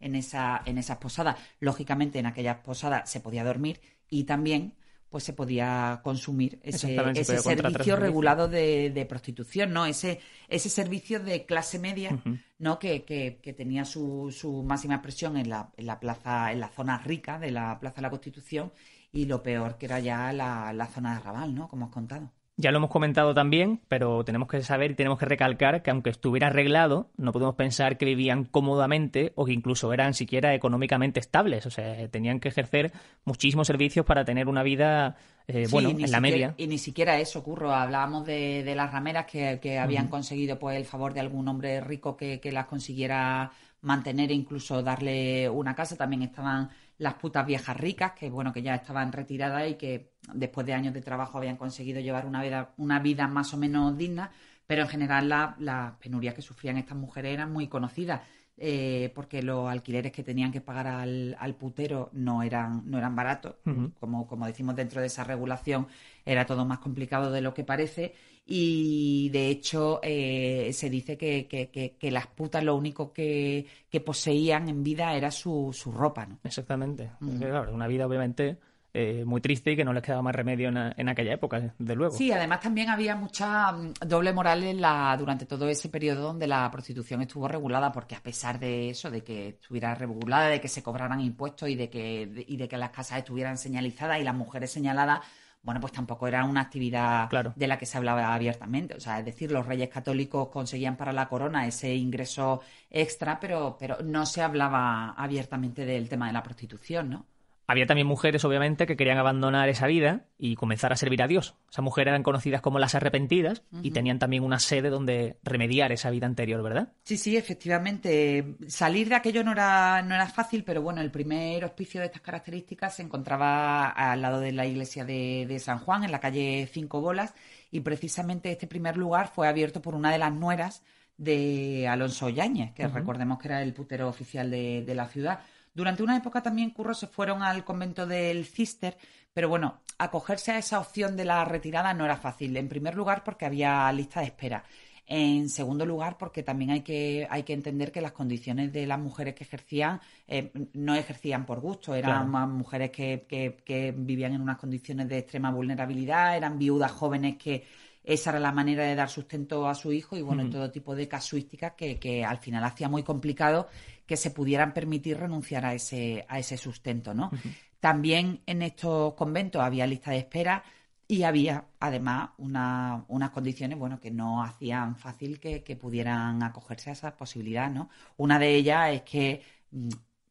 en 0.00 0.14
esa 0.14 0.62
en 0.66 0.78
esas 0.78 0.98
posadas 0.98 1.36
lógicamente 1.60 2.18
en 2.18 2.26
aquellas 2.26 2.58
posadas 2.58 3.10
se 3.10 3.20
podía 3.20 3.44
dormir 3.44 3.80
y 4.08 4.24
también 4.24 4.74
pues 5.12 5.24
se 5.24 5.34
podía 5.34 6.00
consumir 6.02 6.58
ese, 6.62 6.96
ese 7.14 7.38
servicio 7.38 7.96
regulado 7.96 8.48
de, 8.48 9.06
prostitución, 9.06 9.70
¿no? 9.70 9.84
Ese, 9.84 10.20
ese 10.48 10.70
servicio 10.70 11.20
de 11.20 11.44
clase 11.44 11.78
media, 11.78 12.18
¿no? 12.58 12.78
Que, 12.78 13.04
que, 13.04 13.52
tenía 13.52 13.84
su, 13.84 14.34
su, 14.34 14.62
máxima 14.62 14.94
expresión 14.94 15.36
en 15.36 15.50
la, 15.50 15.70
en 15.76 15.84
la 15.84 16.00
plaza, 16.00 16.50
en 16.50 16.60
la 16.60 16.70
zona 16.70 16.96
rica 16.96 17.38
de 17.38 17.50
la 17.50 17.78
Plaza 17.78 17.96
de 17.96 18.02
la 18.02 18.10
Constitución 18.10 18.72
y 19.12 19.26
lo 19.26 19.42
peor 19.42 19.76
que 19.76 19.86
era 19.86 20.00
ya 20.00 20.32
la, 20.32 20.72
la 20.72 20.86
zona 20.86 21.14
de 21.14 21.20
Raval, 21.20 21.54
¿no? 21.54 21.68
Como 21.68 21.86
has 21.86 21.92
contado. 21.92 22.30
Ya 22.58 22.70
lo 22.70 22.78
hemos 22.78 22.90
comentado 22.90 23.32
también, 23.32 23.80
pero 23.88 24.24
tenemos 24.24 24.46
que 24.46 24.62
saber 24.62 24.90
y 24.90 24.94
tenemos 24.94 25.18
que 25.18 25.24
recalcar 25.24 25.82
que 25.82 25.90
aunque 25.90 26.10
estuviera 26.10 26.48
arreglado, 26.48 27.10
no 27.16 27.32
podemos 27.32 27.54
pensar 27.54 27.96
que 27.96 28.04
vivían 28.04 28.44
cómodamente 28.44 29.32
o 29.36 29.46
que 29.46 29.52
incluso 29.52 29.92
eran 29.92 30.12
siquiera 30.12 30.54
económicamente 30.54 31.18
estables. 31.18 31.64
O 31.64 31.70
sea, 31.70 32.08
tenían 32.08 32.40
que 32.40 32.48
ejercer 32.48 32.92
muchísimos 33.24 33.66
servicios 33.66 34.04
para 34.04 34.26
tener 34.26 34.48
una 34.48 34.62
vida, 34.62 35.16
eh, 35.48 35.66
bueno, 35.70 35.90
en 35.90 36.10
la 36.10 36.20
media. 36.20 36.54
Y 36.58 36.66
ni 36.66 36.76
siquiera 36.76 37.18
eso, 37.18 37.42
Curro. 37.42 37.72
Hablábamos 37.72 38.26
de, 38.26 38.62
de 38.62 38.74
las 38.74 38.92
rameras 38.92 39.24
que, 39.24 39.78
habían 39.78 40.08
conseguido 40.08 40.58
pues 40.58 40.76
el 40.76 40.84
favor 40.84 41.14
de 41.14 41.20
algún 41.20 41.48
hombre 41.48 41.80
rico 41.80 42.18
que, 42.18 42.38
que 42.38 42.52
las 42.52 42.66
consiguiera 42.66 43.50
mantener 43.80 44.30
e 44.30 44.34
incluso 44.34 44.82
darle 44.82 45.48
una 45.48 45.74
casa. 45.74 45.96
También 45.96 46.22
estaban 46.22 46.68
las 46.98 47.14
putas 47.14 47.46
viejas 47.46 47.76
ricas, 47.76 48.12
que 48.12 48.30
bueno, 48.30 48.52
que 48.52 48.62
ya 48.62 48.74
estaban 48.74 49.12
retiradas 49.12 49.68
y 49.68 49.74
que 49.74 50.12
después 50.34 50.66
de 50.66 50.74
años 50.74 50.94
de 50.94 51.00
trabajo 51.00 51.38
habían 51.38 51.56
conseguido 51.56 52.00
llevar 52.00 52.26
una 52.26 52.42
vida, 52.42 52.74
una 52.76 53.00
vida 53.00 53.26
más 53.28 53.52
o 53.54 53.56
menos 53.56 53.96
digna, 53.96 54.30
pero 54.66 54.82
en 54.82 54.88
general 54.88 55.28
las 55.58 55.92
penurias 55.96 56.34
que 56.34 56.42
sufrían 56.42 56.78
estas 56.78 56.96
mujeres 56.96 57.32
eran 57.34 57.52
muy 57.52 57.68
conocidas. 57.68 58.20
Eh, 58.58 59.10
porque 59.14 59.42
los 59.42 59.68
alquileres 59.68 60.12
que 60.12 60.22
tenían 60.22 60.52
que 60.52 60.60
pagar 60.60 60.86
al, 60.86 61.34
al 61.40 61.54
putero 61.56 62.10
no 62.12 62.42
eran, 62.42 62.82
no 62.88 62.98
eran 62.98 63.16
baratos. 63.16 63.56
como, 63.98 64.26
como 64.26 64.46
decimos 64.46 64.76
dentro 64.76 65.00
de 65.00 65.06
esa 65.06 65.24
regulación, 65.24 65.88
era 66.24 66.44
todo 66.46 66.64
más 66.64 66.78
complicado 66.78 67.32
de 67.32 67.40
lo 67.40 67.54
que 67.54 67.64
parece 67.64 68.14
y 68.44 69.30
de 69.30 69.48
hecho 69.48 70.00
eh, 70.02 70.70
se 70.72 70.90
dice 70.90 71.16
que, 71.16 71.46
que, 71.46 72.10
las 72.10 72.26
putas 72.26 72.64
lo 72.64 72.76
único 72.76 73.12
que, 73.12 73.66
poseían 74.04 74.68
en 74.68 74.82
vida 74.82 75.14
era 75.14 75.30
su, 75.30 75.70
su 75.72 75.92
ropa, 75.92 76.26
¿no? 76.26 76.38
Exactamente. 76.44 77.10
una 77.20 77.86
vida 77.86 78.06
obviamente 78.06 78.58
eh, 78.94 79.24
muy 79.24 79.40
triste 79.40 79.72
y 79.72 79.76
que 79.76 79.86
no 79.86 79.94
les 79.94 80.02
quedaba 80.02 80.20
más 80.20 80.34
remedio 80.34 80.68
en, 80.68 81.08
aquella 81.08 81.32
época, 81.32 81.74
de 81.78 81.94
luego. 81.94 82.14
Sí, 82.14 82.30
además 82.30 82.60
también 82.60 82.90
había 82.90 83.16
mucha 83.16 83.72
mm, 83.72 83.94
doble 84.06 84.34
moral 84.34 84.62
en 84.64 84.82
la, 84.82 85.16
durante 85.18 85.46
todo 85.46 85.66
ese 85.70 85.88
periodo 85.88 86.24
donde 86.24 86.46
la 86.46 86.70
prostitución 86.70 87.22
estuvo 87.22 87.48
regulada, 87.48 87.90
porque 87.90 88.14
a 88.14 88.22
pesar 88.22 88.58
de 88.58 88.90
eso, 88.90 89.10
de 89.10 89.24
que 89.24 89.48
estuviera 89.48 89.94
regulada, 89.94 90.48
de 90.48 90.60
que 90.60 90.68
se 90.68 90.82
cobraran 90.82 91.20
impuestos 91.20 91.70
y 91.70 91.74
de 91.74 91.88
que, 91.88 92.44
y 92.46 92.56
de 92.58 92.68
que 92.68 92.76
las 92.76 92.90
casas 92.90 93.18
estuvieran 93.20 93.56
señalizadas 93.56 94.20
y 94.20 94.24
las 94.24 94.34
mujeres 94.34 94.70
señaladas, 94.70 95.20
bueno, 95.62 95.80
pues 95.80 95.92
tampoco 95.92 96.26
era 96.26 96.44
una 96.44 96.62
actividad 96.62 97.30
de 97.54 97.66
la 97.66 97.78
que 97.78 97.86
se 97.86 97.96
hablaba 97.96 98.34
abiertamente. 98.34 98.94
O 98.94 99.00
sea, 99.00 99.20
es 99.20 99.24
decir, 99.24 99.52
los 99.52 99.66
reyes 99.66 99.88
católicos 99.88 100.48
conseguían 100.48 100.96
para 100.96 101.12
la 101.12 101.28
corona 101.28 101.66
ese 101.66 101.94
ingreso 101.94 102.62
extra, 102.90 103.38
pero, 103.38 103.76
pero 103.78 103.98
no 104.02 104.26
se 104.26 104.42
hablaba 104.42 105.10
abiertamente 105.10 105.84
del 105.86 106.08
tema 106.08 106.26
de 106.26 106.32
la 106.32 106.42
prostitución, 106.42 107.10
¿no? 107.10 107.26
Había 107.72 107.86
también 107.86 108.06
mujeres, 108.06 108.44
obviamente, 108.44 108.86
que 108.86 108.96
querían 108.96 109.18
abandonar 109.18 109.68
esa 109.68 109.86
vida 109.86 110.26
y 110.38 110.56
comenzar 110.56 110.92
a 110.92 110.96
servir 110.96 111.22
a 111.22 111.26
Dios. 111.26 111.56
Esas 111.70 111.82
mujeres 111.82 112.12
eran 112.12 112.22
conocidas 112.22 112.60
como 112.60 112.78
las 112.78 112.94
arrepentidas 112.94 113.62
y 113.82 113.90
tenían 113.90 114.18
también 114.18 114.44
una 114.44 114.58
sede 114.58 114.90
donde 114.90 115.38
remediar 115.42 115.90
esa 115.90 116.10
vida 116.10 116.26
anterior, 116.26 116.62
¿verdad? 116.62 116.92
Sí, 117.04 117.16
sí, 117.16 117.36
efectivamente. 117.36 118.56
Salir 118.68 119.08
de 119.08 119.14
aquello 119.14 119.42
no 119.42 119.52
era, 119.52 120.02
no 120.02 120.14
era 120.14 120.26
fácil, 120.26 120.64
pero 120.64 120.82
bueno, 120.82 121.00
el 121.00 121.10
primer 121.10 121.64
hospicio 121.64 122.00
de 122.00 122.06
estas 122.06 122.22
características 122.22 122.96
se 122.96 123.02
encontraba 123.02 123.88
al 123.88 124.20
lado 124.20 124.40
de 124.40 124.52
la 124.52 124.66
iglesia 124.66 125.04
de, 125.04 125.46
de 125.48 125.58
San 125.58 125.78
Juan, 125.78 126.04
en 126.04 126.12
la 126.12 126.20
calle 126.20 126.68
Cinco 126.70 127.00
Bolas, 127.00 127.34
y 127.70 127.80
precisamente 127.80 128.52
este 128.52 128.66
primer 128.66 128.96
lugar 128.96 129.30
fue 129.34 129.48
abierto 129.48 129.80
por 129.80 129.94
una 129.94 130.12
de 130.12 130.18
las 130.18 130.32
nueras 130.32 130.82
de 131.16 131.88
Alonso 131.88 132.28
Yáñez, 132.28 132.72
que 132.72 132.86
recordemos 132.88 133.38
que 133.38 133.48
era 133.48 133.62
el 133.62 133.72
putero 133.72 134.08
oficial 134.08 134.50
de, 134.50 134.82
de 134.84 134.94
la 134.94 135.08
ciudad. 135.08 135.40
Durante 135.74 136.02
una 136.02 136.16
época 136.16 136.42
también 136.42 136.70
Curro 136.70 136.94
se 136.94 137.06
fueron 137.06 137.42
al 137.42 137.64
convento 137.64 138.06
del 138.06 138.44
Cister, 138.44 138.96
pero 139.32 139.48
bueno, 139.48 139.80
acogerse 139.98 140.52
a 140.52 140.58
esa 140.58 140.78
opción 140.78 141.16
de 141.16 141.24
la 141.24 141.44
retirada 141.44 141.94
no 141.94 142.04
era 142.04 142.16
fácil. 142.16 142.56
En 142.56 142.68
primer 142.68 142.94
lugar, 142.94 143.24
porque 143.24 143.46
había 143.46 143.90
lista 143.92 144.20
de 144.20 144.26
espera. 144.26 144.64
En 145.06 145.48
segundo 145.48 145.84
lugar, 145.84 146.16
porque 146.16 146.42
también 146.42 146.70
hay 146.70 146.82
que, 146.82 147.26
hay 147.28 147.42
que 147.42 147.52
entender 147.52 147.90
que 147.90 148.00
las 148.00 148.12
condiciones 148.12 148.72
de 148.72 148.86
las 148.86 148.98
mujeres 148.98 149.34
que 149.34 149.44
ejercían 149.44 150.00
eh, 150.28 150.52
no 150.74 150.94
ejercían 150.94 151.44
por 151.44 151.60
gusto, 151.60 151.94
eran 151.94 152.30
más 152.30 152.48
mujeres 152.48 152.90
que, 152.90 153.26
que, 153.28 153.94
vivían 153.96 154.34
en 154.34 154.40
unas 154.40 154.58
condiciones 154.58 155.08
de 155.08 155.18
extrema 155.18 155.50
vulnerabilidad, 155.50 156.36
eran 156.36 156.58
viudas 156.58 156.92
jóvenes 156.92 157.36
que 157.36 157.64
esa 158.04 158.30
era 158.30 158.40
la 158.40 158.52
manera 158.52 158.84
de 158.84 158.94
dar 158.94 159.08
sustento 159.08 159.68
a 159.68 159.74
su 159.74 159.92
hijo 159.92 160.16
y 160.16 160.22
bueno, 160.22 160.48
todo 160.50 160.70
tipo 160.70 160.94
de 160.94 161.08
casuísticas 161.08 161.72
que, 161.72 161.98
que, 161.98 162.24
al 162.24 162.38
final 162.38 162.64
hacía 162.64 162.88
muy 162.88 163.02
complicado 163.02 163.68
que 164.06 164.16
se 164.16 164.30
pudieran 164.30 164.74
permitir 164.74 165.18
renunciar 165.18 165.64
a 165.64 165.74
ese, 165.74 166.24
a 166.28 166.38
ese 166.38 166.56
sustento, 166.56 167.14
¿no? 167.14 167.30
También 167.78 168.42
en 168.46 168.62
estos 168.62 169.14
conventos 169.14 169.62
había 169.62 169.86
lista 169.86 170.10
de 170.10 170.18
espera 170.18 170.62
y 171.08 171.24
había 171.24 171.66
además 171.78 172.30
unas 172.38 173.30
condiciones 173.30 173.78
bueno 173.78 174.00
que 174.00 174.10
no 174.10 174.42
hacían 174.42 174.96
fácil 174.96 175.38
que, 175.38 175.76
pudieran 175.80 176.42
acogerse 176.42 176.90
a 176.90 176.94
esa 176.94 177.16
posibilidad, 177.16 177.70
¿no? 177.70 177.90
Una 178.16 178.38
de 178.38 178.54
ellas 178.54 178.90
es 178.92 179.02
que 179.02 179.42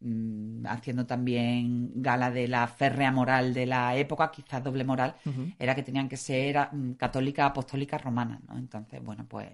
mm, 0.01 0.65
haciendo 0.67 1.05
también 1.05 1.91
gala 2.01 2.31
de 2.31 2.47
la 2.47 2.67
férrea 2.67 3.11
moral 3.11 3.53
de 3.53 3.65
la 3.65 3.95
época, 3.95 4.31
quizás 4.31 4.63
doble 4.63 4.83
moral, 4.83 5.15
era 5.57 5.75
que 5.75 5.83
tenían 5.83 6.09
que 6.09 6.17
ser 6.17 6.69
mm, 6.71 6.93
católicas 6.93 7.49
apostólicas 7.49 8.03
romanas, 8.03 8.41
¿no? 8.47 8.57
Entonces, 8.57 9.01
bueno, 9.03 9.25
pues 9.27 9.49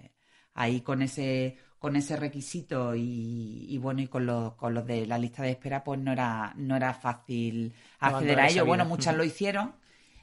ahí 0.54 0.80
con 0.80 1.02
ese 1.02 1.56
con 1.78 1.94
ese 1.94 2.16
requisito 2.16 2.94
y, 2.96 3.78
bueno 3.78 4.00
y 4.02 4.08
con 4.08 4.26
los, 4.26 4.54
con 4.54 4.74
los 4.74 4.84
de 4.84 5.06
la 5.06 5.16
lista 5.16 5.44
de 5.44 5.50
espera 5.50 5.84
pues 5.84 6.00
no 6.00 6.12
era 6.12 6.52
no 6.56 6.74
era 6.76 6.92
fácil 6.92 7.72
acceder 8.00 8.40
a 8.40 8.48
ello. 8.48 8.66
Bueno 8.66 8.84
muchas 8.84 9.16
lo 9.16 9.22
hicieron 9.24 9.72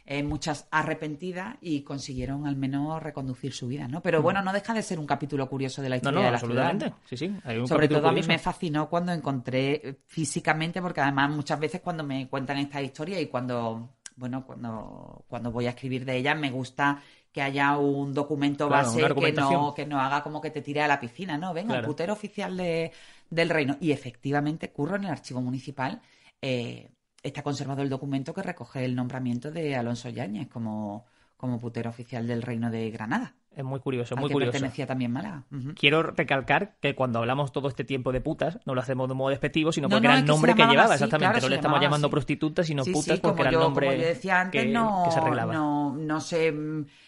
eh, 0.08 0.22
muchas 0.22 0.68
arrepentidas 0.70 1.58
y 1.62 1.82
consiguieron 1.82 2.46
al 2.46 2.56
menos 2.56 3.02
reconducir 3.02 3.54
su 3.54 3.68
vida, 3.68 3.88
¿no? 3.88 4.02
Pero 4.02 4.22
bueno, 4.22 4.42
no 4.44 4.54
deja 4.54 4.74
de 4.74 4.84
ser 4.84 5.00
un 5.00 5.08
capítulo 5.08 5.50
curioso 5.50 5.82
de 5.82 5.90
la 5.90 5.96
historia 5.96 6.22
de 6.22 6.32
la 6.32 6.38
absolutamente. 6.38 6.94
Sí, 7.06 7.18
sí. 7.18 7.36
Sobre 7.68 7.88
todo 7.88 8.08
a 8.08 8.12
mí 8.12 8.22
me 8.28 8.38
fascinó 8.38 8.88
cuando 8.88 9.12
encontré 9.12 9.82
eh, 9.84 9.96
físicamente, 10.06 10.82
porque 10.82 11.02
además 11.02 11.32
muchas 11.32 11.60
veces 11.60 11.82
cuando 11.82 12.04
me 12.04 12.28
cuentan 12.28 12.58
esta 12.58 12.82
historia 12.82 13.20
y 13.20 13.28
cuando 13.28 13.90
bueno, 14.16 14.46
cuando, 14.46 15.26
cuando 15.28 15.52
voy 15.52 15.66
a 15.68 15.72
escribir 15.72 16.06
de 16.06 16.18
ella, 16.18 16.36
me 16.36 16.50
gusta 16.50 17.02
que 17.32 17.42
haya 17.42 17.78
un 17.78 18.14
documento 18.14 18.70
base 18.70 19.02
que 19.14 19.34
no, 19.34 19.74
que 19.74 19.86
no 19.86 20.00
haga 20.00 20.24
como 20.24 20.40
que 20.40 20.52
te 20.52 20.62
tire 20.62 20.82
a 20.82 20.88
la 20.88 21.00
piscina, 21.00 21.38
¿no? 21.38 21.54
Venga, 21.54 21.78
el 21.80 21.86
putero 21.86 22.14
oficial 22.14 22.56
de, 22.56 22.94
del 23.30 23.50
reino. 23.50 23.76
Y 23.82 23.92
efectivamente, 23.92 24.72
curro 24.72 24.96
en 24.96 25.04
el 25.04 25.10
archivo 25.10 25.42
municipal, 25.42 26.02
eh, 26.42 26.92
está 27.26 27.42
conservado 27.42 27.82
el 27.82 27.90
documento 27.90 28.34
que 28.34 28.44
recoge 28.44 28.86
el 28.86 28.96
nombramiento 28.96 29.52
de 29.52 29.76
Alonso 29.76 30.10
Yáñez 30.10 30.48
como, 30.48 31.06
como 31.38 31.60
putero 31.60 31.90
oficial 31.90 32.28
del 32.28 32.44
reino 32.44 32.70
de 32.70 32.92
Granada. 32.92 33.36
Es 33.56 33.64
muy 33.64 33.80
curioso, 33.80 34.16
muy 34.16 34.30
curioso. 34.30 34.52
pertenecía 34.52 34.86
también 34.86 35.12
Málaga. 35.12 35.44
Quiero 35.76 36.04
recalcar 36.04 36.76
que 36.82 36.94
cuando 36.94 37.20
hablamos 37.20 37.52
todo 37.52 37.68
este 37.68 37.84
tiempo 37.84 38.12
de 38.12 38.22
putas, 38.22 38.60
no 38.66 38.76
lo 38.76 38.82
hacemos 38.82 39.08
de 39.08 39.14
modo 39.14 39.30
despectivo, 39.30 39.72
sino 39.72 39.90
porque 39.90 40.08
era 40.08 40.20
el 40.20 40.26
nombre 40.26 40.54
que, 40.54 40.66
llevaba, 40.66 40.94
exactamente. 40.94 41.42
no 41.42 41.50
le 41.50 41.56
estamos 41.56 41.82
llamando 41.82 42.10
prostitutas, 42.10 42.68
sino 42.68 42.84
putas 42.84 43.20
porque 43.20 43.42
era 43.42 43.52
el 43.52 43.60
nombre 43.60 43.88
como 43.88 44.02
yo 44.02 44.08
decía 44.08 44.42
antes, 44.42 44.64
que, 44.64 44.72
no, 44.72 45.06
se 45.10 45.20
arreglaba. 45.20 45.54
No, 45.54 45.96
no 45.96 46.20
se 46.20 46.54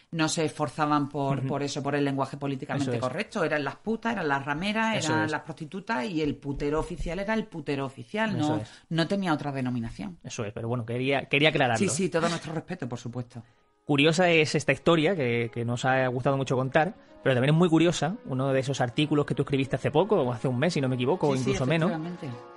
no 0.09 0.29
se 0.29 0.45
esforzaban 0.45 1.09
por, 1.09 1.45
por 1.45 1.63
eso, 1.63 1.83
por 1.83 1.93
el 1.95 2.05
lenguaje 2.05 2.37
políticamente 2.37 2.97
correcto. 2.99 3.43
Eran 3.43 3.63
las 3.63 3.75
putas, 3.75 4.13
eran 4.13 4.27
las 4.27 4.45
rameras, 4.45 5.05
eran 5.05 5.29
las 5.29 5.41
prostitutas 5.41 6.05
y 6.05 6.21
el 6.21 6.35
putero 6.35 6.79
oficial 6.79 7.19
era 7.19 7.33
el 7.33 7.45
putero 7.45 7.85
oficial, 7.85 8.37
no, 8.37 8.61
no 8.89 9.07
tenía 9.07 9.33
otra 9.33 9.51
denominación. 9.51 10.17
Eso 10.23 10.45
es, 10.45 10.53
pero 10.53 10.69
bueno, 10.69 10.85
quería, 10.85 11.25
quería 11.25 11.49
aclararlo. 11.49 11.89
Sí, 11.89 11.93
sí, 11.93 12.09
todo 12.09 12.29
nuestro 12.29 12.53
respeto, 12.53 12.87
por 12.87 12.99
supuesto. 12.99 13.43
Curiosa 13.87 14.29
es 14.29 14.53
esta 14.53 14.73
historia 14.73 15.15
que, 15.15 15.49
que, 15.53 15.63
nos 15.63 15.85
ha 15.85 16.05
gustado 16.07 16.35
mucho 16.35 16.57
contar, 16.57 16.93
pero 17.23 17.33
también 17.33 17.55
es 17.55 17.57
muy 17.57 17.69
curiosa 17.69 18.17
uno 18.25 18.51
de 18.51 18.59
esos 18.59 18.81
artículos 18.81 19.25
que 19.25 19.33
tú 19.33 19.43
escribiste 19.43 19.77
hace 19.77 19.91
poco, 19.91 20.17
o 20.17 20.33
hace 20.33 20.49
un 20.49 20.59
mes 20.59 20.73
si 20.73 20.81
no 20.81 20.89
me 20.89 20.95
equivoco, 20.95 21.29
o 21.29 21.35
incluso 21.37 21.65
menos, 21.65 21.93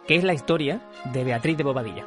que 0.09 0.17
es 0.17 0.25
la 0.25 0.35
historia 0.35 0.81
de 1.13 1.23
Beatriz 1.23 1.57
de 1.57 1.63
Bobadilla. 1.63 2.05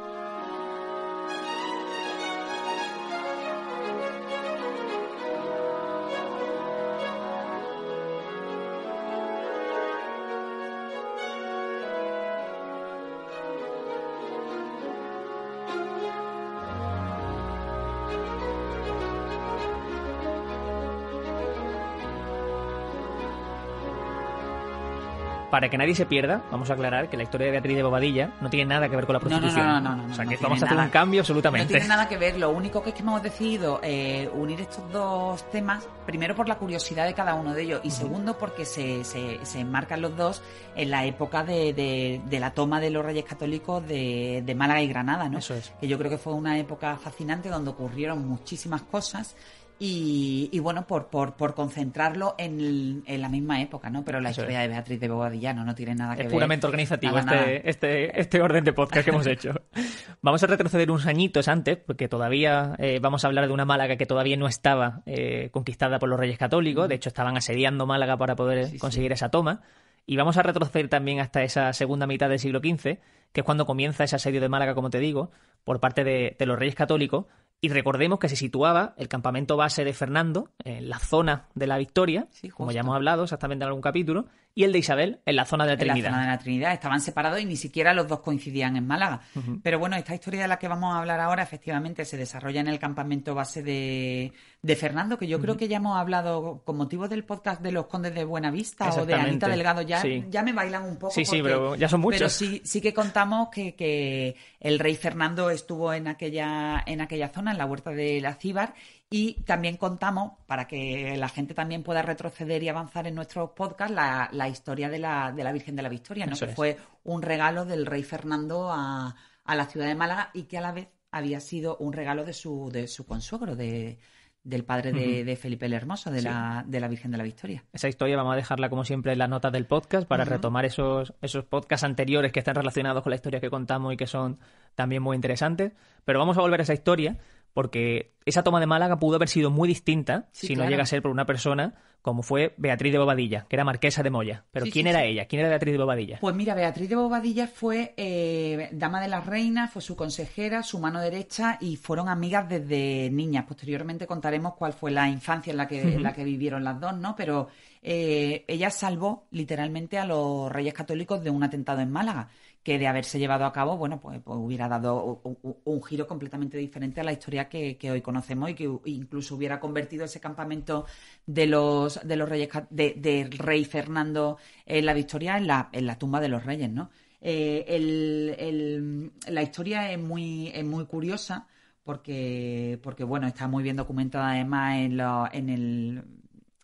Para 25.54 25.68
que 25.68 25.78
nadie 25.78 25.94
se 25.94 26.04
pierda, 26.04 26.42
vamos 26.50 26.68
a 26.68 26.72
aclarar 26.72 27.08
que 27.08 27.16
la 27.16 27.22
historia 27.22 27.44
de 27.44 27.52
Beatriz 27.52 27.76
de 27.76 27.84
Bobadilla 27.84 28.32
no 28.40 28.50
tiene 28.50 28.70
nada 28.70 28.88
que 28.88 28.96
ver 28.96 29.06
con 29.06 29.12
la 29.12 29.20
prostitución. 29.20 29.64
No, 29.64 29.80
no, 29.80 29.94
no, 29.94 30.02
no, 30.08 30.12
o 30.12 30.16
sea, 30.16 30.26
que 30.26 30.36
vamos 30.38 30.60
a 30.60 30.66
hacer 30.66 30.76
un 30.76 30.88
cambio 30.88 31.20
absolutamente. 31.20 31.72
No 31.72 31.78
tiene 31.78 31.86
nada 31.86 32.08
que 32.08 32.16
ver. 32.16 32.36
Lo 32.38 32.50
único 32.50 32.82
que 32.82 32.88
es 32.88 32.96
que 32.96 33.02
hemos 33.02 33.22
decidido 33.22 33.78
eh, 33.80 34.28
unir 34.34 34.60
estos 34.62 34.90
dos 34.90 35.48
temas, 35.52 35.86
primero 36.06 36.34
por 36.34 36.48
la 36.48 36.56
curiosidad 36.56 37.06
de 37.06 37.14
cada 37.14 37.36
uno 37.36 37.54
de 37.54 37.62
ellos 37.62 37.80
y 37.84 37.92
segundo 37.92 38.36
porque 38.36 38.64
se, 38.64 39.04
se, 39.04 39.46
se, 39.46 39.60
enmarcan 39.60 40.02
los 40.02 40.16
dos 40.16 40.42
en 40.74 40.90
la 40.90 41.04
época 41.04 41.44
de, 41.44 41.72
de, 41.72 42.40
la 42.40 42.50
toma 42.50 42.80
de 42.80 42.90
los 42.90 43.04
reyes 43.04 43.24
católicos 43.24 43.86
de, 43.86 44.42
de 44.44 44.54
Málaga 44.56 44.82
y 44.82 44.88
Granada, 44.88 45.28
¿no? 45.28 45.38
Eso 45.38 45.54
es. 45.54 45.72
Que 45.80 45.86
yo 45.86 45.96
creo 45.98 46.10
que 46.10 46.18
fue 46.18 46.32
una 46.32 46.58
época 46.58 46.96
fascinante 46.96 47.48
donde 47.48 47.70
ocurrieron 47.70 48.26
muchísimas 48.26 48.82
cosas 48.82 49.36
y, 49.78 50.58
bueno, 50.60 50.86
por, 50.86 51.08
por, 51.08 51.34
por 51.34 51.54
concentrarlo 51.54 52.36
en, 52.38 53.02
en, 53.06 53.20
la 53.20 53.28
misma 53.28 53.60
época, 53.60 53.90
¿no? 53.90 54.04
Pero 54.04 54.20
la 54.20 54.30
historia 54.30 54.60
de 54.60 54.68
Beatriz 54.68 55.00
de 55.00 55.08
Bobadillano 55.08 55.64
no 55.64 55.74
tiene 55.74 55.94
nada 55.94 56.14
que 56.14 56.22
ver. 56.22 56.26
Es 56.28 56.32
puramente 56.32 56.66
organizativo 56.66 57.18
este, 57.18 57.68
este, 57.68 58.20
este 58.20 58.40
orden 58.40 58.64
de 58.64 58.72
podcast 58.72 59.04
que 59.04 59.10
hemos 59.10 59.26
hecho. 59.26 59.52
Vamos 60.22 60.42
a 60.42 60.46
retroceder 60.46 60.90
unos 60.90 61.06
añitos 61.06 61.48
antes, 61.48 61.76
porque 61.76 62.08
todavía 62.08 62.76
eh, 62.78 62.98
vamos 63.00 63.24
a 63.24 63.26
hablar 63.26 63.46
de 63.46 63.52
una 63.52 63.66
Málaga 63.66 63.96
que 63.96 64.06
todavía 64.06 64.36
no 64.38 64.46
estaba 64.46 65.02
eh, 65.04 65.50
conquistada 65.52 65.98
por 65.98 66.08
los 66.08 66.18
reyes 66.18 66.38
católicos. 66.38 66.88
De 66.88 66.94
hecho, 66.94 67.10
estaban 67.10 67.36
asediando 67.36 67.84
Málaga 67.84 68.16
para 68.16 68.36
poder 68.36 68.78
conseguir 68.78 69.12
esa 69.12 69.28
toma. 69.28 69.60
Y 70.06 70.16
vamos 70.16 70.38
a 70.38 70.42
retroceder 70.42 70.88
también 70.88 71.20
hasta 71.20 71.42
esa 71.42 71.72
segunda 71.74 72.06
mitad 72.06 72.30
del 72.30 72.38
siglo 72.38 72.60
XV, 72.60 72.98
que 73.32 73.40
es 73.40 73.44
cuando 73.44 73.66
comienza 73.66 74.04
ese 74.04 74.16
asedio 74.16 74.40
de 74.40 74.48
Málaga, 74.48 74.74
como 74.74 74.88
te 74.88 74.98
digo, 74.98 75.30
por 75.62 75.80
parte 75.80 76.04
de, 76.04 76.36
de 76.38 76.46
los 76.46 76.58
reyes 76.58 76.74
católicos, 76.74 77.26
y 77.60 77.68
recordemos 77.68 78.18
que 78.18 78.28
se 78.28 78.36
situaba 78.36 78.94
el 78.98 79.08
campamento 79.08 79.56
base 79.56 79.84
de 79.84 79.92
Fernando 79.94 80.50
en 80.64 80.88
la 80.88 80.98
zona 80.98 81.48
de 81.54 81.66
la 81.66 81.78
Victoria, 81.78 82.28
como 82.54 82.72
ya 82.72 82.80
hemos 82.80 82.94
hablado 82.94 83.24
exactamente 83.24 83.64
en 83.64 83.68
algún 83.68 83.82
capítulo, 83.82 84.26
y 84.56 84.62
el 84.62 84.72
de 84.72 84.78
Isabel 84.78 85.20
en 85.26 85.36
la 85.36 85.44
zona 85.44 85.64
de 85.64 85.72
la 85.72 85.76
Trinidad. 85.76 85.96
En 85.96 86.04
la 86.04 86.10
zona 86.10 86.22
de 86.22 86.28
la 86.28 86.38
Trinidad. 86.38 86.72
Estaban 86.72 87.00
separados 87.00 87.40
y 87.40 87.44
ni 87.44 87.56
siquiera 87.56 87.92
los 87.92 88.06
dos 88.06 88.20
coincidían 88.20 88.76
en 88.76 88.86
Málaga. 88.86 89.20
Pero 89.62 89.80
bueno, 89.80 89.96
esta 89.96 90.14
historia 90.14 90.42
de 90.42 90.48
la 90.48 90.58
que 90.58 90.68
vamos 90.68 90.94
a 90.94 90.98
hablar 90.98 91.18
ahora 91.20 91.42
efectivamente 91.42 92.04
se 92.04 92.16
desarrolla 92.16 92.60
en 92.60 92.68
el 92.68 92.78
campamento 92.78 93.34
base 93.34 93.62
de, 93.64 94.32
de 94.62 94.76
Fernando, 94.76 95.18
que 95.18 95.26
yo 95.26 95.40
creo 95.40 95.56
que 95.56 95.66
ya 95.66 95.78
hemos 95.78 95.96
hablado 95.96 96.62
con 96.64 96.76
motivo 96.76 97.08
del 97.08 97.24
podcast 97.24 97.62
de 97.62 97.72
los 97.72 97.86
Condes 97.86 98.14
de 98.14 98.24
Buenavista 98.24 98.90
o 98.90 99.04
de 99.04 99.14
Anita 99.14 99.48
Delgado. 99.48 99.82
Ya, 99.82 100.02
ya 100.30 100.42
me 100.42 100.52
bailan 100.52 100.84
un 100.84 100.98
poco. 100.98 101.12
Sí, 101.12 101.24
sí, 101.24 101.42
pero 101.42 101.74
ya 101.74 101.88
son 101.88 102.00
muchos. 102.00 102.18
Pero 102.18 102.28
sí, 102.28 102.62
sí 102.64 102.80
que 102.80 102.94
contamos 102.94 103.48
que, 103.48 103.74
que 103.74 104.36
el 104.60 104.78
rey 104.78 104.94
Fernando 104.94 105.50
estuvo 105.50 105.92
en 105.92 106.06
aquella, 106.06 106.80
en 106.86 107.00
aquella 107.00 107.28
zona, 107.28 107.50
en 107.50 107.58
la 107.58 107.66
huerta 107.66 107.90
de 107.90 108.20
la 108.20 108.34
Cíbar, 108.34 108.74
y 109.16 109.34
también 109.44 109.76
contamos, 109.76 110.32
para 110.48 110.66
que 110.66 111.16
la 111.16 111.28
gente 111.28 111.54
también 111.54 111.84
pueda 111.84 112.02
retroceder 112.02 112.64
y 112.64 112.68
avanzar 112.68 113.06
en 113.06 113.14
nuestros 113.14 113.50
podcasts, 113.50 113.94
la, 113.94 114.28
la 114.32 114.48
historia 114.48 114.88
de 114.88 114.98
la, 114.98 115.30
de 115.30 115.44
la 115.44 115.52
Virgen 115.52 115.76
de 115.76 115.82
la 115.82 115.88
Victoria, 115.88 116.26
¿no? 116.26 116.36
que 116.36 116.48
fue 116.48 116.76
un 117.04 117.22
regalo 117.22 117.64
del 117.64 117.86
rey 117.86 118.02
Fernando 118.02 118.72
a, 118.72 119.14
a, 119.44 119.54
la 119.54 119.66
ciudad 119.66 119.86
de 119.86 119.94
Málaga 119.94 120.30
y 120.34 120.42
que 120.42 120.58
a 120.58 120.60
la 120.60 120.72
vez 120.72 120.88
había 121.12 121.38
sido 121.38 121.76
un 121.76 121.92
regalo 121.92 122.24
de 122.24 122.32
su, 122.32 122.70
de 122.72 122.88
su 122.88 123.06
consuegro, 123.06 123.54
de, 123.54 124.00
del 124.42 124.64
padre 124.64 124.90
de, 124.92 125.36
Felipe 125.36 125.66
el 125.66 125.74
Hermoso, 125.74 126.10
de, 126.10 126.20
la, 126.20 126.64
de 126.66 126.80
la 126.80 126.88
Virgen 126.88 127.12
de 127.12 127.18
la 127.18 127.22
Victoria. 127.22 127.62
Esa 127.72 127.86
historia 127.86 128.16
vamos 128.16 128.32
a 128.32 128.36
dejarla 128.36 128.68
como 128.68 128.84
siempre 128.84 129.12
en 129.12 129.18
las 129.20 129.28
notas 129.28 129.52
del 129.52 129.66
podcast 129.66 130.08
para 130.08 130.24
retomar 130.24 130.64
esos, 130.64 131.14
esos 131.22 131.44
podcasts 131.44 131.84
anteriores 131.84 132.32
que 132.32 132.40
están 132.40 132.56
relacionados 132.56 133.04
con 133.04 133.10
la 133.10 133.16
historia 133.16 133.38
que 133.38 133.48
contamos 133.48 133.94
y 133.94 133.96
que 133.96 134.08
son 134.08 134.40
también 134.74 135.04
muy 135.04 135.14
interesantes. 135.14 135.72
Pero 136.04 136.18
vamos 136.18 136.36
a 136.36 136.40
volver 136.40 136.58
a 136.58 136.64
esa 136.64 136.74
historia 136.74 137.16
porque 137.54 138.12
esa 138.26 138.42
toma 138.42 138.60
de 138.60 138.66
Málaga 138.66 138.98
pudo 138.98 139.16
haber 139.16 139.28
sido 139.28 139.50
muy 139.50 139.68
distinta 139.68 140.28
si 140.32 140.54
no 140.56 140.68
llega 140.68 140.82
a 140.82 140.86
ser 140.86 141.00
por 141.00 141.10
una 141.10 141.24
persona 141.24 141.74
como 142.04 142.22
fue 142.22 142.52
Beatriz 142.58 142.92
de 142.92 142.98
Bobadilla, 142.98 143.46
que 143.48 143.56
era 143.56 143.64
marquesa 143.64 144.02
de 144.02 144.10
Moya. 144.10 144.44
Pero 144.50 144.66
¿quién 144.70 144.86
era 144.86 145.04
ella? 145.04 145.24
¿Quién 145.24 145.40
era 145.40 145.48
Beatriz 145.48 145.72
de 145.72 145.78
Bobadilla? 145.78 146.18
Pues 146.20 146.34
mira, 146.34 146.54
Beatriz 146.54 146.90
de 146.90 146.96
Bobadilla 146.96 147.46
fue 147.46 147.94
eh, 147.96 148.68
dama 148.72 149.00
de 149.00 149.08
la 149.08 149.22
reina, 149.22 149.68
fue 149.68 149.80
su 149.80 149.96
consejera, 149.96 150.62
su 150.62 150.78
mano 150.78 151.00
derecha 151.00 151.56
y 151.62 151.76
fueron 151.76 152.10
amigas 152.10 152.46
desde 152.46 153.08
niñas. 153.10 153.46
Posteriormente 153.48 154.06
contaremos 154.06 154.52
cuál 154.52 154.74
fue 154.74 154.90
la 154.90 155.08
infancia 155.08 155.52
en 155.52 155.56
la 155.56 155.66
que, 155.66 155.80
en 155.80 156.02
la 156.02 156.12
que 156.12 156.24
vivieron 156.24 156.62
las 156.62 156.78
dos, 156.78 156.94
¿no? 156.94 157.16
Pero 157.16 157.48
eh, 157.80 158.44
ella 158.48 158.68
salvó 158.68 159.24
literalmente 159.30 159.96
a 159.96 160.04
los 160.04 160.52
reyes 160.52 160.74
católicos 160.74 161.24
de 161.24 161.30
un 161.30 161.42
atentado 161.42 161.80
en 161.80 161.90
Málaga 161.90 162.28
que 162.64 162.78
de 162.78 162.88
haberse 162.88 163.18
llevado 163.18 163.44
a 163.44 163.52
cabo, 163.52 163.76
bueno, 163.76 164.00
pues, 164.00 164.20
pues 164.24 164.38
hubiera 164.40 164.68
dado 164.68 165.20
un, 165.64 165.82
giro 165.82 166.06
completamente 166.06 166.56
diferente 166.56 167.02
a 167.02 167.04
la 167.04 167.12
historia 167.12 167.46
que, 167.46 167.78
hoy 167.90 168.00
conocemos 168.00 168.48
y 168.48 168.54
que 168.54 168.70
incluso 168.86 169.36
hubiera 169.36 169.60
convertido 169.60 170.06
ese 170.06 170.18
campamento 170.18 170.86
de 171.26 171.46
los, 171.46 172.00
de 172.02 172.16
los 172.16 172.26
reyes, 172.26 172.48
de, 172.70 173.28
rey 173.36 173.66
Fernando 173.66 174.38
en 174.64 174.86
la 174.86 174.94
Victoria 174.94 175.36
en 175.36 175.46
la, 175.46 175.68
en 175.72 175.86
la 175.86 175.98
tumba 175.98 176.20
de 176.20 176.28
los 176.28 176.44
reyes, 176.44 176.70
¿no? 176.70 176.90
Eh, 177.20 179.10
la 179.28 179.42
historia 179.42 179.92
es 179.92 179.98
muy, 179.98 180.48
es 180.48 180.64
muy 180.64 180.86
curiosa 180.86 181.46
porque, 181.82 182.80
porque, 182.82 183.04
bueno, 183.04 183.26
está 183.26 183.46
muy 183.46 183.62
bien 183.62 183.76
documentada 183.76 184.32
además 184.32 184.78
en, 184.78 185.00
en, 185.32 185.50
el, 185.50 186.04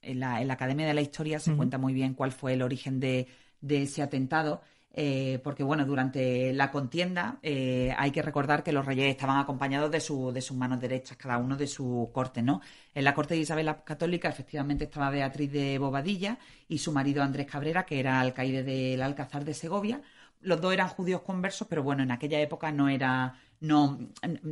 en, 0.01 0.21
la, 0.21 0.41
en 0.41 0.49
la 0.49 0.55
Academia 0.55 0.87
de 0.87 0.95
la 0.95 1.03
Historia, 1.03 1.39
se 1.41 1.55
cuenta 1.55 1.77
muy 1.77 1.93
bien 1.93 2.15
cuál 2.15 2.33
fue 2.33 2.55
el 2.55 2.63
origen 2.63 3.01
de, 3.01 3.29
de 3.61 3.83
ese 3.83 4.01
atentado 4.03 4.63
eh, 4.93 5.41
porque 5.45 5.63
bueno, 5.63 5.85
durante 5.85 6.53
la 6.53 6.73
contienda 6.73 7.39
eh, 7.43 7.95
hay 7.97 8.11
que 8.11 8.23
recordar 8.23 8.65
que 8.65 8.73
los 8.73 8.85
reyes 8.85 9.09
estaban 9.09 9.39
acompañados 9.39 9.91
de, 9.91 10.01
su, 10.01 10.33
de 10.33 10.41
sus 10.41 10.57
manos 10.57 10.81
derechas, 10.81 11.17
cada 11.17 11.39
uno 11.39 11.57
de 11.57 11.69
su 11.69 12.11
corte, 12.13 12.43
¿no? 12.43 12.61
En 12.93 13.05
la 13.05 13.15
corte 13.15 13.35
de 13.35 13.41
Isabel 13.41 13.67
la 13.67 13.85
Católica 13.85 14.29
efectivamente 14.29 14.85
estaba 14.85 15.11
Beatriz 15.11 15.53
de 15.53 15.79
Bobadilla 15.79 16.39
y 16.69 16.79
su 16.79 16.91
marido 16.91 17.23
Andrés 17.23 17.47
Cabrera, 17.47 17.87
que 17.87 18.01
era 18.01 18.21
alcaide 18.21 18.65
del 18.65 19.01
Alcázar 19.03 19.45
de 19.45 19.55
Segovia. 19.55 20.03
Los 20.41 20.61
dos 20.61 20.73
eran 20.73 20.89
judíos 20.89 21.21
conversos, 21.23 21.69
pero 21.69 21.85
bueno, 21.85 22.03
en 22.03 22.11
aquella 22.11 22.41
época 22.41 22.73
no 22.73 22.89
era 22.89 23.35
no, 23.61 23.99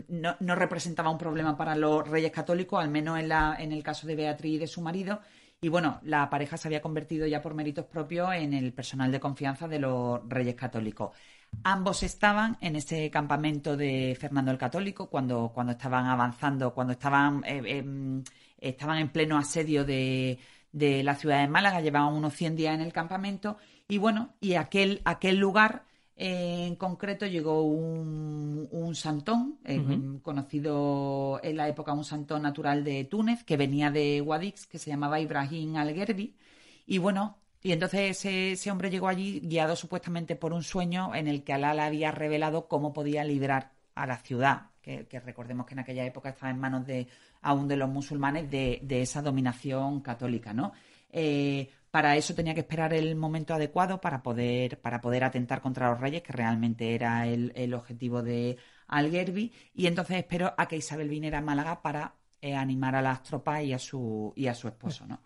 no, 0.08 0.36
no, 0.38 0.54
representaba 0.54 1.10
un 1.10 1.18
problema 1.18 1.56
para 1.56 1.74
los 1.74 2.06
reyes 2.06 2.30
católicos, 2.30 2.80
al 2.80 2.90
menos 2.90 3.18
en, 3.18 3.28
la, 3.28 3.56
en 3.58 3.72
el 3.72 3.82
caso 3.82 4.06
de 4.06 4.14
Beatriz 4.14 4.54
y 4.54 4.58
de 4.58 4.66
su 4.66 4.82
marido, 4.82 5.20
y 5.60 5.68
bueno, 5.68 5.98
la 6.02 6.30
pareja 6.30 6.56
se 6.56 6.68
había 6.68 6.80
convertido 6.80 7.26
ya 7.26 7.42
por 7.42 7.54
méritos 7.54 7.86
propios 7.86 8.32
en 8.34 8.54
el 8.54 8.72
personal 8.72 9.10
de 9.10 9.18
confianza 9.18 9.66
de 9.66 9.80
los 9.80 10.20
Reyes 10.28 10.54
Católicos. 10.54 11.10
Ambos 11.64 12.02
estaban 12.04 12.56
en 12.60 12.76
ese 12.76 13.10
campamento 13.10 13.76
de 13.76 14.16
Fernando 14.20 14.52
el 14.52 14.58
Católico 14.58 15.08
cuando, 15.10 15.50
cuando 15.52 15.72
estaban 15.72 16.06
avanzando, 16.06 16.72
cuando 16.74 16.92
estaban, 16.92 17.42
eh, 17.44 17.62
em, 17.78 18.22
estaban 18.60 18.98
en 18.98 19.08
pleno 19.08 19.36
asedio 19.36 19.84
de, 19.84 20.38
la 20.72 21.14
ciudad 21.16 21.40
de 21.40 21.48
Málaga, 21.48 21.80
llevaban 21.80 22.14
unos 22.14 22.34
100 22.34 22.54
días 22.54 22.74
en 22.74 22.82
el 22.82 22.92
campamento 22.92 23.56
y 23.88 23.98
bueno, 23.98 24.34
y 24.40 24.54
aquel, 24.54 25.00
aquel 25.04 25.38
lugar 25.38 25.87
en 26.20 26.74
concreto 26.74 27.26
llegó 27.26 27.62
un, 27.62 28.94
santón, 28.94 29.58
eh, 29.64 29.80
conocido 30.22 31.38
en 31.44 31.56
la 31.56 31.68
época 31.68 31.92
un 31.92 32.04
santón 32.04 32.42
natural 32.42 32.82
de 32.82 33.04
Túnez, 33.04 33.44
que 33.44 33.56
venía 33.56 33.92
de 33.92 34.20
Guadix, 34.20 34.66
que 34.66 34.80
se 34.80 34.90
llamaba 34.90 35.20
Ibrahim 35.20 35.76
al-Gerbi. 35.76 36.34
Y 36.86 36.98
bueno, 36.98 37.36
y 37.62 37.70
entonces 37.70 38.24
ese, 38.24 38.70
hombre 38.72 38.90
llegó 38.90 39.06
allí 39.06 39.38
guiado 39.44 39.76
supuestamente 39.76 40.34
por 40.34 40.52
un 40.52 40.64
sueño 40.64 41.14
en 41.14 41.28
el 41.28 41.44
que 41.44 41.52
Alá 41.52 41.72
le 41.72 41.82
había 41.82 42.10
revelado 42.10 42.66
cómo 42.66 42.92
podía 42.92 43.22
librar 43.22 43.70
a 43.94 44.04
la 44.04 44.16
ciudad, 44.16 44.70
que, 44.82 45.06
recordemos 45.24 45.66
que 45.66 45.74
en 45.74 45.80
aquella 45.80 46.04
época 46.04 46.30
estaba 46.30 46.50
en 46.50 46.58
manos 46.58 46.84
de 46.84 47.06
aún 47.42 47.68
de 47.68 47.76
los 47.76 47.88
musulmanes 47.88 48.50
de, 48.50 48.80
de 48.82 49.02
esa 49.02 49.22
dominación 49.22 50.00
católica, 50.00 50.52
¿no? 50.52 50.72
Eh, 51.10 51.70
para 51.98 52.14
eso 52.14 52.32
tenía 52.32 52.54
que 52.54 52.60
esperar 52.60 52.94
el 52.94 53.16
momento 53.16 53.54
adecuado 53.54 54.00
para 54.00 54.22
poder, 54.22 54.80
para 54.80 55.00
poder 55.00 55.24
atentar 55.24 55.60
contra 55.60 55.90
los 55.90 56.00
reyes, 56.00 56.22
que 56.22 56.32
realmente 56.32 56.94
era 56.94 57.26
el, 57.26 57.74
objetivo 57.74 58.22
de 58.22 58.56
Algerbi. 58.86 59.52
Y 59.74 59.88
entonces 59.88 60.18
esperó 60.18 60.54
a 60.56 60.68
que 60.68 60.76
Isabel 60.76 61.08
viniera 61.08 61.38
a 61.38 61.40
Málaga 61.42 61.82
para 61.82 62.14
eh, 62.40 62.54
animar 62.54 62.94
a 62.94 63.02
las 63.02 63.24
tropas 63.24 63.64
y 63.64 63.72
a 63.72 63.80
su, 63.80 64.32
y 64.36 64.46
a 64.46 64.54
su 64.54 64.68
esposo. 64.68 65.08
¿no? 65.08 65.20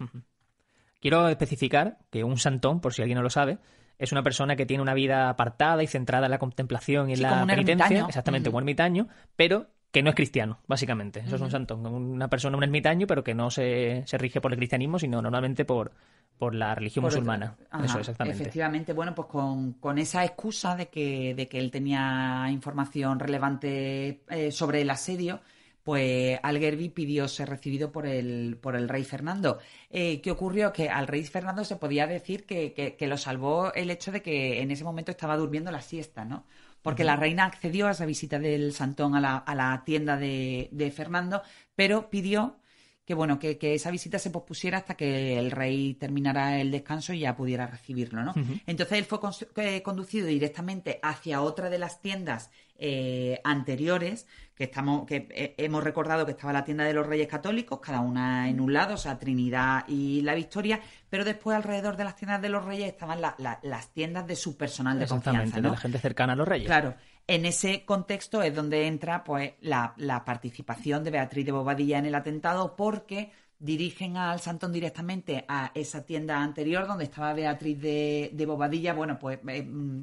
Quiero 0.99 1.29
especificar 1.29 1.99
que 2.11 2.25
un 2.25 2.39
santón, 2.39 2.81
por 2.81 2.95
si 2.95 3.03
alguien 3.03 3.17
no 3.17 3.23
lo 3.23 3.29
sabe, 3.29 3.59
es 3.99 4.11
una 4.13 4.23
persona 4.23 4.57
que 4.57 4.65
tiene 4.65 4.83
una 4.83 4.95
vida 4.95 5.29
apartada 5.29 5.83
y 5.83 5.87
centrada 5.87 6.25
en 6.25 6.31
la 6.31 6.39
contemplación 6.39 7.11
y 7.11 7.13
en 7.13 7.21
la 7.21 7.45
penitencia, 7.45 8.07
exactamente, 8.09 8.49
un 8.49 8.57
ermitaño, 8.57 9.09
pero 9.37 9.67
que 9.93 10.03
no 10.03 10.09
es 10.09 10.17
cristiano, 10.17 10.59
básicamente. 10.67 11.21
Eso 11.21 11.37
es 11.37 11.43
un 11.43 11.51
santón, 11.51 11.87
una 11.87 12.29
persona, 12.29 12.57
un 12.57 12.63
ermitaño, 12.65 13.07
pero 13.07 13.23
que 13.23 13.35
no 13.35 13.51
se, 13.51 14.03
se 14.07 14.19
rige 14.19 14.41
por 14.41 14.51
el 14.53 14.57
cristianismo, 14.57 14.99
sino 14.99 15.21
normalmente 15.21 15.67
por, 15.67 15.93
por 16.39 16.55
la 16.55 16.75
religión 16.75 17.05
musulmana. 17.05 17.55
Eso, 17.85 17.99
exactamente. 17.99 18.41
Efectivamente, 18.43 18.95
bueno, 18.95 19.15
pues 19.15 19.29
con, 19.29 19.99
esa 19.99 20.25
excusa 20.25 20.75
de 20.77 20.89
que, 20.89 21.35
de 21.35 21.47
que 21.47 21.59
él 21.59 21.71
tenía 21.71 22.47
información 22.51 23.21
relevante 23.21 24.23
eh, 24.31 24.51
sobre 24.51 24.81
el 24.81 24.89
asedio, 24.89 25.41
pues 25.83 26.39
Algerbi 26.43 26.89
pidió 26.89 27.27
ser 27.29 27.49
recibido 27.49 27.91
por 27.91 28.07
el, 28.07 28.57
por 28.61 28.77
el 28.77 28.89
rey 28.89 29.05
Fernando. 29.05 29.59
Eh, 29.91 30.21
¿Qué 30.21 30.31
ocurrió? 30.31 30.73
Que 30.73 30.89
al 30.89 31.07
rey 31.07 31.25
Fernando 31.25 31.65
se 31.65 31.77
podía 31.77 32.07
decir 32.07 32.47
que, 32.47 32.73
que, 32.99 33.07
lo 33.07 33.19
salvó 33.19 33.73
el 33.75 33.91
hecho 33.91 34.13
de 34.13 34.23
que 34.23 34.63
en 34.63 34.71
ese 34.71 34.85
momento 34.85 35.11
estaba 35.11 35.37
durmiendo 35.37 35.71
la 35.71 35.83
siesta, 35.83 36.25
¿no? 36.25 36.47
Porque 36.83 37.05
la 37.05 37.17
reina 37.17 37.45
accedió 37.45 37.87
a 37.87 37.93
esa 37.93 38.07
visita 38.07 38.39
del 38.39 38.73
Santón 38.73 39.15
a 39.15 39.21
la, 39.21 39.37
a 39.37 39.55
la 39.55 39.83
tienda 39.85 40.17
de, 40.17 40.69
de 40.73 40.91
Fernando, 40.91 41.43
pero 41.77 42.11
pidió 42.11 42.59
que 43.05 43.15
bueno, 43.15 43.39
que, 43.39 43.59
esa 43.61 43.91
visita 43.91 44.19
se 44.19 44.31
pospusiera 44.31 44.79
hasta 44.79 44.95
que 44.95 45.39
el 45.39 45.51
rey 45.51 45.95
terminara 45.95 46.61
el 46.61 46.71
descanso 46.71 47.13
y 47.13 47.21
ya 47.21 47.37
pudiera 47.37 47.67
recibirlo, 47.67 48.23
¿no? 48.23 48.33
Entonces 48.67 48.99
él 48.99 49.05
fue 49.05 49.19
eh, 49.57 49.83
conducido 49.83 50.27
directamente 50.29 51.01
hacia 51.03 51.43
otra 51.43 51.69
de 51.69 51.79
las 51.79 52.01
tiendas 52.01 52.51
eh, 52.77 53.41
anteriores, 53.43 54.27
que 54.63 54.67
estamos, 54.67 55.05
que 55.07 55.27
hemos 55.59 55.83
recordado 55.83 56.25
que 56.25 56.31
estaba 56.31 56.53
la 56.53 56.63
tienda 56.63 56.85
de 56.85 56.95
los 56.95 57.05
Reyes 57.05 57.27
Católicos, 57.27 57.81
cada 57.81 57.99
una 57.99 58.49
en 58.49 58.61
un 58.61 58.73
lado, 58.73 58.95
o 58.95 58.97
sea, 58.97 59.19
Trinidad 59.19 59.83
y 59.89 60.21
la 60.21 60.35
Victoria, 60.37 60.79
pero 61.11 61.25
después 61.25 61.57
alrededor 61.57 61.97
de 61.97 62.05
las 62.05 62.15
tiendas 62.15 62.41
de 62.41 62.49
los 62.49 62.65
Reyes 62.65 62.87
estaban 62.87 63.21
las 63.21 63.93
tiendas 63.93 64.25
de 64.25 64.37
su 64.37 64.57
personal 64.57 65.01
de 65.01 65.09
confianza, 65.09 65.57
¿no? 65.57 65.71
de 65.71 65.75
la 65.75 65.81
gente 65.81 65.99
cercana 65.99 66.35
a 66.35 66.37
los 66.37 66.47
Reyes. 66.47 66.69
Claro. 66.69 66.95
En 67.27 67.45
ese 67.45 67.85
contexto 67.85 68.41
es 68.41 68.55
donde 68.55 68.87
entra 68.87 69.25
pues 69.25 69.55
la, 69.63 70.23
participación 70.25 71.03
de 71.03 71.11
Beatriz 71.11 71.45
de 71.45 71.51
Bobadilla 71.51 71.99
en 71.99 72.07
el 72.07 72.15
atentado 72.15 72.77
porque 72.77 73.33
dirigen 73.59 74.17
al 74.17 74.39
Santón 74.39 74.73
directamente 74.73 75.45
a 75.49 75.73
esa 75.75 76.07
tienda 76.07 76.41
anterior 76.41 76.87
donde 76.87 77.05
estaba 77.05 77.33
Beatriz 77.33 77.81
de, 77.81 78.45
Bobadilla, 78.47 78.95
bueno, 78.95 79.19
pues 79.19 79.41
eh, 79.49 79.63
mm, 79.65 80.03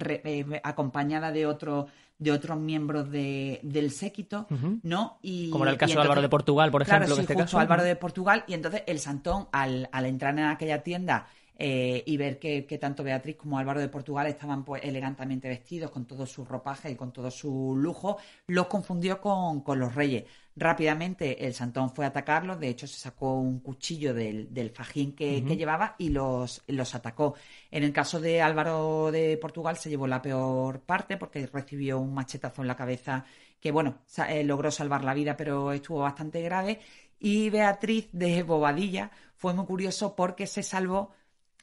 eh, 0.00 0.60
acompañada 0.64 1.30
de 1.30 1.46
otro 1.46 1.86
de 2.20 2.30
otros 2.30 2.58
miembros 2.60 3.10
del 3.10 3.90
séquito, 3.90 4.46
¿no? 4.82 5.18
Y, 5.22 5.50
Como 5.50 5.64
era 5.64 5.72
el 5.72 5.78
caso 5.78 5.94
de 5.94 6.02
Álvaro 6.02 6.22
de 6.22 6.28
Portugal, 6.28 6.70
por 6.70 6.82
ejemplo. 6.82 7.06
Claro, 7.06 7.16
sí, 7.16 7.32
este 7.32 7.56
Álvaro 7.56 7.82
de 7.82 7.96
Portugal. 7.96 8.44
Y 8.46 8.54
entonces 8.54 8.82
el 8.86 9.00
Santón, 9.00 9.48
al, 9.50 9.88
al 9.90 10.06
entrar 10.06 10.38
en 10.38 10.44
aquella 10.44 10.82
tienda 10.82 11.26
eh, 11.62 12.02
y 12.06 12.16
ver 12.16 12.38
que, 12.38 12.62
tanto 12.80 13.04
Beatriz 13.04 13.36
como 13.36 13.58
Álvaro 13.58 13.80
de 13.80 13.88
Portugal 13.90 14.26
estaban 14.26 14.64
pues 14.64 14.82
elegantemente 14.82 15.46
vestidos 15.46 15.90
con 15.90 16.06
todo 16.06 16.24
su 16.24 16.42
ropaje 16.42 16.90
y 16.90 16.96
con 16.96 17.12
todo 17.12 17.30
su 17.30 17.76
lujo, 17.76 18.16
los 18.46 18.66
confundió 18.66 19.20
con, 19.20 19.62
los 19.78 19.94
reyes. 19.94 20.24
Rápidamente 20.60 21.46
el 21.46 21.54
Santón 21.54 21.88
fue 21.88 22.04
a 22.04 22.08
atacarlos, 22.08 22.60
de 22.60 22.68
hecho 22.68 22.86
se 22.86 23.00
sacó 23.00 23.32
un 23.40 23.60
cuchillo 23.60 24.12
del, 24.12 24.70
fajín 24.74 25.14
que, 25.14 25.40
llevaba 25.40 25.94
y 25.96 26.10
los, 26.10 26.62
los 26.66 26.94
atacó. 26.94 27.34
En 27.70 27.82
el 27.82 27.94
caso 27.94 28.20
de 28.20 28.42
Álvaro 28.42 29.10
de 29.10 29.38
Portugal 29.38 29.78
se 29.78 29.88
llevó 29.88 30.06
la 30.06 30.20
peor 30.20 30.80
parte 30.80 31.16
porque 31.16 31.46
recibió 31.46 31.98
un 31.98 32.12
machetazo 32.12 32.60
en 32.60 32.68
la 32.68 32.76
cabeza 32.76 33.24
que, 33.58 33.72
bueno, 33.72 34.02
eh, 34.28 34.44
logró 34.44 34.70
salvar 34.70 35.02
la 35.02 35.14
vida, 35.14 35.34
pero 35.34 35.72
estuvo 35.72 36.00
bastante 36.00 36.42
grave. 36.42 36.78
Y 37.18 37.48
Beatriz 37.48 38.10
de 38.12 38.42
Bobadilla 38.42 39.12
fue 39.36 39.54
muy 39.54 39.64
curioso 39.64 40.14
porque 40.14 40.46
se 40.46 40.62
salvó 40.62 41.12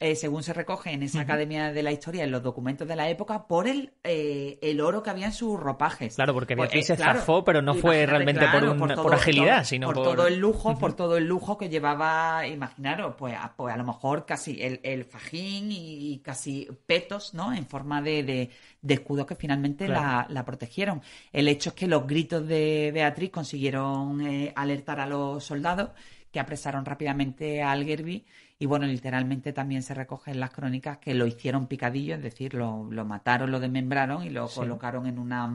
eh, 0.00 0.14
según 0.16 0.42
se 0.42 0.52
recoge 0.52 0.92
en 0.92 1.02
esa 1.02 1.20
Academia 1.22 1.72
de 1.72 1.82
la 1.82 1.92
Historia, 1.92 2.24
en 2.24 2.30
los 2.30 2.42
documentos 2.42 2.86
de 2.86 2.96
la 2.96 3.08
época, 3.08 3.46
por 3.46 3.66
el, 3.66 3.92
eh, 4.04 4.58
el 4.62 4.80
oro 4.80 5.02
que 5.02 5.10
había 5.10 5.26
en 5.26 5.32
sus 5.32 5.58
ropajes. 5.58 6.14
Claro, 6.14 6.34
porque 6.34 6.56
Pues, 6.56 6.68
Beatriz 6.68 6.90
eh, 6.90 6.96
se 6.96 7.02
claro, 7.02 7.18
zafó, 7.20 7.44
pero 7.44 7.62
no 7.62 7.74
fue 7.74 8.06
realmente 8.06 8.40
claro, 8.40 8.74
por, 8.76 8.82
un- 8.82 8.94
todo- 8.94 9.02
por 9.02 9.14
agilidad, 9.14 9.56
todo- 9.56 9.64
sino 9.64 9.86
por, 9.88 9.94
por... 9.96 10.04
todo 10.04 10.26
el 10.26 10.38
lujo, 10.38 10.78
por 10.78 10.92
todo 10.94 11.16
el 11.16 11.26
lujo 11.26 11.58
que 11.58 11.68
llevaba, 11.68 12.46
imaginaros, 12.46 13.14
pues 13.16 13.34
a, 13.36 13.52
pues 13.56 13.74
a 13.74 13.76
lo 13.76 13.84
mejor 13.84 14.24
casi 14.24 14.60
el, 14.62 14.80
el 14.82 15.04
fajín 15.04 15.72
y, 15.72 16.12
y 16.12 16.18
casi 16.18 16.68
petos, 16.86 17.34
¿no? 17.34 17.52
En 17.52 17.66
forma 17.66 18.00
de, 18.00 18.22
de, 18.22 18.50
de 18.82 18.94
escudos 18.94 19.26
que 19.26 19.34
finalmente 19.34 19.86
Claro. 19.86 20.00
la, 20.00 20.26
la 20.28 20.44
protegieron. 20.44 21.02
El 21.32 21.48
hecho 21.48 21.70
es 21.70 21.74
que 21.74 21.86
los 21.88 22.06
gritos 22.06 22.46
de 22.46 22.90
Beatriz 22.94 23.30
consiguieron 23.30 24.20
eh, 24.26 24.52
alertar 24.54 25.00
a 25.00 25.06
los 25.06 25.44
soldados 25.44 25.90
que 26.32 26.40
apresaron 26.40 26.84
rápidamente 26.84 27.62
a 27.62 27.72
Algerby 27.72 28.26
y 28.58 28.66
bueno, 28.66 28.86
literalmente 28.86 29.52
también 29.52 29.82
se 29.82 29.94
recoge 29.94 30.30
en 30.32 30.40
las 30.40 30.50
crónicas 30.50 30.98
que 30.98 31.14
lo 31.14 31.26
hicieron 31.26 31.66
picadillo, 31.68 32.14
es 32.16 32.22
decir, 32.22 32.54
lo, 32.54 32.88
lo 32.90 33.04
mataron, 33.04 33.50
lo 33.50 33.60
desmembraron 33.60 34.24
y 34.24 34.30
lo 34.30 34.46
Sí. 34.46 34.54
colocaron 34.54 35.06
en 35.06 35.18
una 35.18 35.48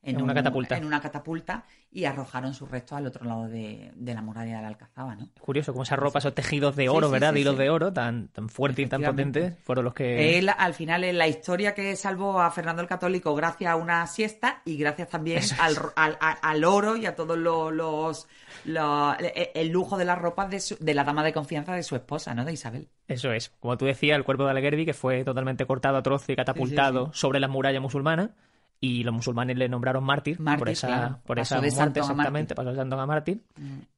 En 0.00 0.22
una 0.22 0.32
catapulta. 0.32 0.76
en 0.76 0.84
una 0.84 1.00
catapulta 1.00 1.64
y 1.90 2.04
arrojaron 2.04 2.54
sus 2.54 2.70
restos 2.70 2.96
al 2.98 3.06
otro 3.06 3.24
lado 3.24 3.48
de, 3.48 3.90
de 3.94 4.14
la 4.14 4.22
muralla 4.22 4.56
de 4.56 4.62
la 4.62 4.68
Alcazaba, 4.68 5.16
¿no? 5.16 5.28
Curioso, 5.40 5.72
como 5.72 5.82
esa 5.82 5.96
ropa, 5.96 6.20
esos 6.20 6.34
tejidos 6.34 6.76
de 6.76 6.88
oro, 6.88 7.08
sí, 7.08 7.12
¿verdad? 7.12 7.32
de 7.34 7.40
hilos 7.40 7.58
de 7.58 7.68
oro 7.68 7.92
tan, 7.92 8.28
tan 8.28 8.48
fuertes 8.48 8.86
y 8.86 8.88
tan 8.88 9.02
potentes, 9.02 9.54
fueron 9.64 9.84
los 9.84 9.94
que... 9.94 10.38
Él, 10.38 10.50
al 10.56 10.74
final, 10.74 11.02
es 11.04 11.14
la 11.14 11.26
historia 11.26 11.74
que 11.74 11.96
salvó 11.96 12.40
a 12.40 12.50
Fernando 12.52 12.80
el 12.80 12.88
Católico 12.88 13.34
gracias 13.34 13.70
a 13.72 13.76
una 13.76 14.06
siesta 14.06 14.62
y 14.64 14.76
gracias 14.76 15.08
también 15.08 15.38
es. 15.38 15.58
al, 15.60 15.76
al, 15.96 16.16
al 16.20 16.64
oro 16.64 16.96
y 16.96 17.04
a 17.06 17.16
todos 17.16 17.36
los, 17.36 17.72
los, 17.72 18.28
los- 18.64 19.16
el- 19.18 19.48
el 19.54 19.68
lujo 19.68 19.98
de 19.98 20.04
las 20.04 20.18
ropas 20.18 20.48
de, 20.50 20.60
su- 20.60 20.76
de 20.78 20.94
la 20.94 21.04
dama 21.04 21.24
de 21.24 21.32
confianza 21.32 21.74
de 21.74 21.82
su 21.82 21.96
esposa, 21.96 22.34
¿no? 22.34 22.44
De 22.44 22.52
Isabel. 22.52 22.88
Eso 23.08 23.32
es. 23.32 23.48
Como 23.60 23.76
tú 23.76 23.86
decías, 23.86 24.16
el 24.16 24.24
cuerpo 24.24 24.44
de 24.44 24.50
Algerbi, 24.50 24.84
que 24.84 24.94
fue 24.94 25.24
totalmente 25.24 25.66
cortado 25.66 25.96
a 25.96 26.02
trozo 26.02 26.30
y 26.32 26.36
catapultado 26.36 27.10
sobre 27.12 27.40
las 27.40 27.50
murallas 27.50 27.82
musulmanas, 27.82 28.30
y 28.80 29.02
los 29.02 29.12
musulmanes 29.14 29.56
le 29.56 29.68
nombraron 29.68 30.04
mártir, 30.04 30.38
Mártir, 30.40 30.58
por 30.60 30.68
esa, 30.68 30.86
claro. 30.86 31.18
por 31.26 31.36
Pasó 31.38 31.56
esa 31.56 31.62
de 31.62 31.70
muerte, 31.84 32.00
exactamente, 32.00 32.54
pasó 32.54 32.70
de 32.70 32.76
santo 32.76 33.00
a 33.00 33.06
mártir. 33.06 33.42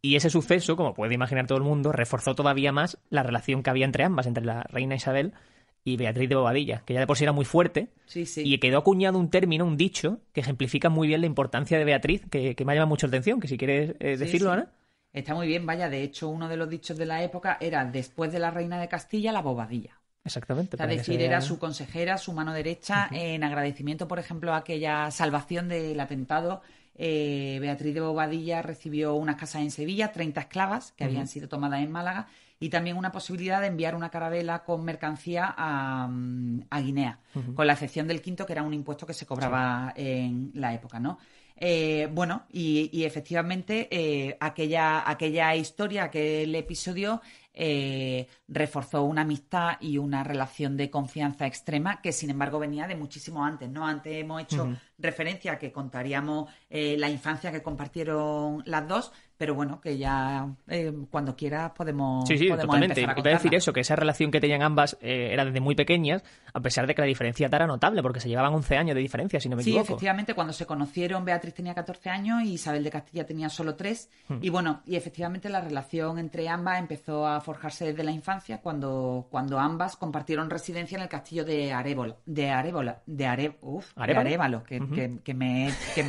Y 0.00 0.16
ese 0.16 0.30
suceso, 0.30 0.76
como 0.76 0.94
puede 0.94 1.14
imaginar 1.14 1.46
todo 1.46 1.58
el 1.58 1.64
mundo, 1.64 1.92
reforzó 1.92 2.34
todavía 2.34 2.72
más 2.72 2.98
la 3.10 3.22
relación 3.22 3.62
que 3.62 3.70
había 3.70 3.84
entre 3.84 4.04
ambas, 4.04 4.26
entre 4.26 4.44
la 4.44 4.62
reina 4.64 4.94
Isabel 4.94 5.34
y 5.84 5.96
Beatriz 5.96 6.28
de 6.28 6.34
Bobadilla, 6.34 6.82
que 6.86 6.94
ya 6.94 7.00
de 7.00 7.06
por 7.06 7.16
sí 7.16 7.24
era 7.24 7.32
muy 7.32 7.44
fuerte, 7.44 7.88
Sí, 8.06 8.26
sí. 8.26 8.42
y 8.44 8.58
quedó 8.58 8.78
acuñado 8.78 9.18
un 9.18 9.30
término, 9.30 9.64
un 9.64 9.76
dicho, 9.76 10.20
que 10.32 10.40
ejemplifica 10.40 10.88
muy 10.90 11.08
bien 11.08 11.20
la 11.22 11.26
importancia 11.26 11.78
de 11.78 11.84
Beatriz, 11.84 12.22
que, 12.30 12.54
que 12.54 12.64
me 12.64 12.72
ha 12.72 12.74
llamado 12.76 12.88
mucho 12.88 13.06
la 13.06 13.10
atención, 13.10 13.40
que 13.40 13.48
si 13.48 13.56
quieres 13.58 13.96
eh, 14.00 14.16
decirlo, 14.16 14.50
sí. 14.50 14.54
Ana. 14.60 14.68
Está 15.12 15.34
muy 15.34 15.46
bien, 15.46 15.66
vaya. 15.66 15.88
De 15.88 16.02
hecho, 16.02 16.28
uno 16.28 16.48
de 16.48 16.56
los 16.56 16.68
dichos 16.70 16.96
de 16.96 17.04
la 17.06 17.22
época 17.24 17.58
era 17.60 17.84
después 17.84 18.30
de 18.32 18.38
la 18.38 18.50
reina 18.50 18.78
de 18.80 18.88
Castilla, 18.88 19.32
la 19.32 19.42
bobadilla. 19.42 19.99
Exactamente. 20.24 20.76
Que 20.76 20.86
decir, 20.86 21.20
era 21.22 21.40
su 21.40 21.58
consejera, 21.58 22.18
su 22.18 22.32
mano 22.32 22.52
derecha, 22.52 23.08
en 23.10 23.42
agradecimiento, 23.42 24.06
por 24.06 24.18
ejemplo, 24.18 24.52
a 24.52 24.58
aquella 24.58 25.10
salvación 25.10 25.68
del 25.68 25.98
atentado. 25.98 26.62
eh, 26.94 27.58
Beatriz 27.60 27.94
de 27.94 28.00
Bobadilla 28.02 28.60
recibió 28.60 29.14
unas 29.14 29.36
casas 29.36 29.62
en 29.62 29.70
Sevilla, 29.70 30.12
30 30.12 30.40
esclavas 30.42 30.92
que 30.92 31.04
habían 31.04 31.26
sido 31.28 31.48
tomadas 31.48 31.80
en 31.80 31.90
Málaga 31.90 32.28
y 32.58 32.68
también 32.68 32.98
una 32.98 33.10
posibilidad 33.10 33.62
de 33.62 33.68
enviar 33.68 33.94
una 33.94 34.10
carabela 34.10 34.64
con 34.64 34.84
mercancía 34.84 35.54
a, 35.56 36.06
mm, 36.08 36.64
a 36.68 36.80
Guinea, 36.82 37.20
con 37.54 37.66
la 37.66 37.72
excepción 37.72 38.06
del 38.06 38.20
quinto, 38.20 38.44
que 38.44 38.52
era 38.52 38.62
un 38.62 38.74
impuesto 38.74 39.06
que 39.06 39.14
se 39.14 39.24
cobraba 39.24 39.94
en 39.96 40.50
la 40.54 40.74
época, 40.74 41.00
¿no? 41.00 41.18
Eh, 41.62 42.08
bueno, 42.12 42.44
y, 42.50 42.90
y 42.92 43.04
efectivamente 43.04 43.88
eh, 43.90 44.36
aquella, 44.40 45.08
aquella 45.08 45.54
historia, 45.56 46.04
aquel 46.04 46.54
episodio 46.54 47.20
eh, 47.52 48.28
reforzó 48.48 49.02
una 49.02 49.22
amistad 49.22 49.76
y 49.80 49.98
una 49.98 50.22
relación 50.22 50.76
de 50.76 50.90
confianza 50.90 51.46
extrema 51.46 52.00
que 52.00 52.12
sin 52.12 52.30
embargo 52.30 52.58
venía 52.58 52.86
de 52.86 52.94
muchísimo 52.94 53.44
antes, 53.44 53.68
¿no? 53.68 53.86
Antes 53.86 54.14
hemos 54.14 54.42
hecho 54.42 54.68
referencia 54.98 55.52
a 55.52 55.58
que 55.58 55.72
contaríamos 55.72 56.50
eh, 56.68 56.96
la 56.98 57.10
infancia 57.10 57.50
que 57.50 57.62
compartieron 57.62 58.62
las 58.66 58.86
dos, 58.86 59.12
pero 59.40 59.54
bueno, 59.54 59.80
que 59.80 59.96
ya 59.96 60.46
eh, 60.68 60.92
cuando 61.10 61.34
quieras 61.34 61.70
podemos, 61.70 62.28
Sí, 62.28 62.36
sí, 62.36 62.44
podemos 62.48 62.66
totalmente. 62.66 63.00
empezar 63.00 63.16
a 63.16 63.20
Iba 63.20 63.30
a 63.30 63.32
decir 63.38 63.54
eso, 63.54 63.72
que 63.72 63.80
esa 63.80 63.96
relación 63.96 64.30
que 64.30 64.38
tenían 64.38 64.60
ambas 64.60 64.98
eh, 65.00 65.30
era 65.32 65.46
desde 65.46 65.60
muy 65.60 65.74
pequeñas, 65.74 66.22
a 66.52 66.60
pesar 66.60 66.86
de 66.86 66.94
que 66.94 67.00
la 67.00 67.06
diferencia 67.06 67.46
era 67.46 67.66
notable, 67.66 68.02
porque 68.02 68.20
se 68.20 68.28
llevaban 68.28 68.52
11 68.52 68.76
años 68.76 68.94
de 68.94 69.00
diferencia, 69.00 69.40
si 69.40 69.48
no 69.48 69.56
me 69.56 69.62
Sí, 69.62 69.70
equivoco. 69.70 69.94
efectivamente, 69.94 70.34
cuando 70.34 70.52
se 70.52 70.66
conocieron, 70.66 71.24
Beatriz 71.24 71.54
tenía 71.54 71.74
14 71.74 72.10
años 72.10 72.42
y 72.44 72.52
Isabel 72.52 72.84
de 72.84 72.90
Castilla 72.90 73.24
tenía 73.24 73.48
solo 73.48 73.76
3. 73.76 74.10
Hmm. 74.28 74.36
Y 74.42 74.50
bueno, 74.50 74.82
y 74.84 74.96
efectivamente 74.96 75.48
la 75.48 75.62
relación 75.62 76.18
entre 76.18 76.46
ambas 76.50 76.78
empezó 76.78 77.26
a 77.26 77.40
forjarse 77.40 77.86
desde 77.86 78.04
la 78.04 78.10
infancia 78.10 78.60
cuando, 78.60 79.26
cuando 79.30 79.58
ambas 79.58 79.96
compartieron 79.96 80.50
residencia 80.50 80.96
en 80.96 81.02
el 81.04 81.08
castillo 81.08 81.46
de 81.46 81.72
Arébola. 81.72 82.16
De 82.26 82.50
Arébola. 82.50 83.00
De, 83.06 83.26
Are, 83.26 83.56
uf, 83.62 83.94
de 83.96 84.02
¿Arévalo? 84.02 84.28
Arévalo, 84.28 84.62
que, 84.64 84.80
que- 84.94 85.18
que 85.24 85.32
me, 85.34 85.68
he- 85.70 85.72
que 85.94 86.04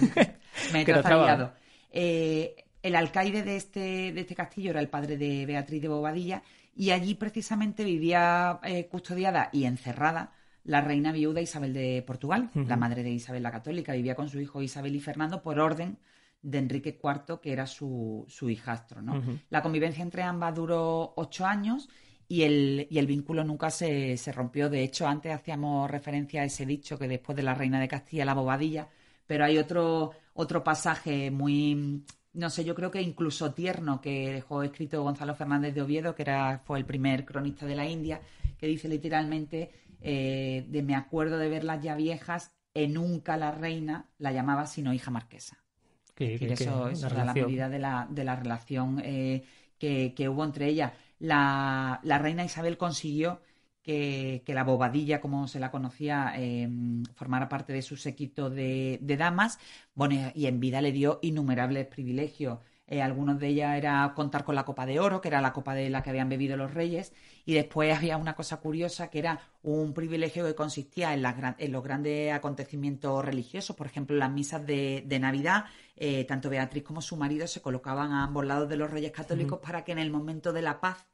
me 0.74 0.84
trastabillado. 0.84 1.54
Eh, 1.94 2.56
el 2.82 2.96
alcaide 2.96 3.44
de 3.44 3.56
este, 3.56 4.12
de 4.12 4.22
este 4.22 4.36
castillo 4.36 4.72
era 4.72 4.80
el 4.80 4.90
padre 4.90 5.18
de 5.18 5.46
Beatriz 5.46 5.82
de 5.82 5.88
Bobadilla 5.88 6.44
y 6.76 6.92
allí 6.92 7.16
precisamente 7.16 7.84
vivía 7.84 8.60
eh, 8.64 8.88
custodiada 8.88 9.50
y 9.52 9.66
encerrada 9.66 10.32
la 10.64 10.82
reina 10.82 11.12
viuda 11.12 11.42
Isabel 11.42 11.74
de 11.74 12.04
Portugal, 12.06 12.52
la 12.54 12.78
madre 12.78 13.04
de 13.04 13.10
Isabel 13.10 13.42
la 13.42 13.52
Católica. 13.52 13.94
Vivía 13.94 14.16
con 14.16 14.30
su 14.30 14.40
hijo 14.40 14.62
Isabel 14.62 14.96
y 14.96 15.00
Fernando 15.00 15.42
por 15.42 15.60
orden 15.60 15.98
de 16.42 16.60
Enrique 16.60 17.00
IV, 17.02 17.40
que 17.42 17.52
era 17.52 17.66
su, 17.66 18.26
su 18.28 18.50
hijastro. 18.50 19.02
¿no? 19.02 19.22
La 19.50 19.62
convivencia 19.62 20.04
entre 20.04 20.22
ambas 20.22 20.54
duró 20.54 21.14
ocho 21.16 21.46
años 21.46 21.90
y 22.28 22.44
el, 22.44 22.88
y 22.90 23.00
el 23.00 23.08
vínculo 23.08 23.44
nunca 23.44 23.72
se, 23.72 24.18
se 24.18 24.32
rompió. 24.32 24.70
De 24.70 24.84
hecho, 24.84 25.08
antes 25.08 25.34
hacíamos 25.34 25.90
referencia 25.90 26.42
a 26.42 26.46
ese 26.46 26.66
dicho 26.66 26.98
que 26.98 27.08
después 27.08 27.36
de 27.36 27.44
la 27.44 27.56
reina 27.56 27.80
de 27.80 27.88
Castilla, 27.88 28.24
la 28.24 28.36
bobadilla, 28.36 28.88
pero 29.26 29.46
hay 29.46 29.58
otro, 29.58 30.12
otro 30.34 30.64
pasaje 30.64 31.32
muy, 31.32 32.04
no 32.34 32.50
sé, 32.50 32.64
yo 32.64 32.76
creo 32.76 32.92
que 32.92 33.02
incluso 33.02 33.54
tierno 33.54 34.02
que 34.02 34.32
dejó 34.34 34.64
escrito 34.64 35.04
Gonzalo 35.04 35.36
Fernández 35.36 35.74
de 35.76 35.82
Oviedo, 35.82 36.16
que 36.16 36.24
era, 36.24 36.60
fue 36.66 36.80
el 36.80 36.86
primer 36.86 37.26
cronista 37.26 37.66
de 37.66 37.76
la 37.76 37.88
India, 37.88 38.22
que 38.58 38.68
dice 38.68 38.88
literalmente 38.88 39.72
eh, 40.02 40.66
de 40.68 40.82
me 40.84 40.96
acuerdo 40.96 41.38
de 41.38 41.50
verlas 41.50 41.82
ya 41.84 41.96
viejas, 41.96 42.54
en 42.74 42.94
nunca 42.94 43.36
la 43.38 43.52
reina 43.52 44.10
la 44.18 44.32
llamaba 44.32 44.66
sino 44.68 44.94
hija 44.94 45.12
marquesa. 45.12 45.58
Que- 46.38 46.38
Es 46.54 46.58
que- 46.58 46.64
eso, 46.66 46.90
eso 46.90 47.10
da 47.14 47.26
la 47.26 47.34
medida 47.46 47.70
de 47.70 47.80
la, 47.80 48.08
de 48.10 48.24
la 48.24 48.36
relación 48.36 49.02
eh, 49.04 49.44
que, 49.78 50.14
que 50.16 50.30
hubo 50.30 50.44
entre 50.46 50.68
ellas. 50.68 50.94
La, 51.20 52.00
la 52.04 52.18
reina 52.18 52.44
Isabel 52.46 52.78
consiguió 52.78 53.42
que, 53.84 54.44
que 54.46 54.54
la 54.54 54.64
bobadilla, 54.64 55.22
como 55.22 55.48
se 55.48 55.60
la 55.60 55.72
conocía, 55.72 56.34
eh, 56.38 56.70
formara 57.16 57.50
parte 57.50 57.74
de 57.74 57.82
su 57.82 57.98
séquito 57.98 58.50
de, 58.50 59.00
de 59.02 59.18
damas. 59.18 59.60
Bueno, 59.94 60.32
y 60.36 60.46
en 60.48 60.60
vida 60.60 60.82
le 60.82 60.92
dio 60.92 61.20
innumerables 61.22 61.88
privilegios. 61.88 62.60
Eh, 62.92 63.02
algunos 63.02 63.40
de 63.40 63.48
ellas 63.48 63.78
era 63.78 64.12
contar 64.14 64.44
con 64.44 64.54
la 64.54 64.66
copa 64.66 64.86
de 64.86 65.00
oro, 65.00 65.22
que 65.22 65.30
era 65.30 65.40
la 65.40 65.54
copa 65.54 65.74
de 65.74 65.90
la 65.90 66.04
que 66.04 66.10
habían 66.10 66.28
bebido 66.28 66.58
los 66.58 66.74
reyes, 66.74 67.14
y 67.46 67.54
después 67.54 67.96
había 67.98 68.18
una 68.18 68.36
cosa 68.36 68.58
curiosa 68.58 69.10
que 69.10 69.20
era 69.20 69.40
un 69.64 69.94
privilegio 69.94 70.46
que 70.46 70.56
consistía 70.56 71.14
en, 71.14 71.22
las 71.22 71.56
en 71.58 71.72
los 71.72 71.84
grandes 71.84 72.34
acontecimientos 72.34 73.24
religiosos, 73.24 73.78
por 73.78 73.88
ejemplo, 73.88 74.18
las 74.18 74.30
misas 74.30 74.66
de, 74.68 75.06
de 75.08 75.20
Navidad, 75.20 75.66
eh, 75.96 76.26
tanto 76.26 76.50
Beatriz 76.50 76.84
como 76.84 77.02
su 77.02 77.16
marido 77.16 77.48
se 77.48 77.62
colocaban 77.62 78.12
a 78.12 78.26
ambos 78.26 78.46
lados 78.46 78.68
de 78.68 78.76
los 78.76 78.92
reyes 78.92 79.12
católicos 79.12 79.60
para 79.60 79.86
que 79.86 79.94
en 79.94 80.00
el 80.00 80.12
momento 80.12 80.52
de 80.52 80.62
la 80.62 80.82
paz 80.82 81.08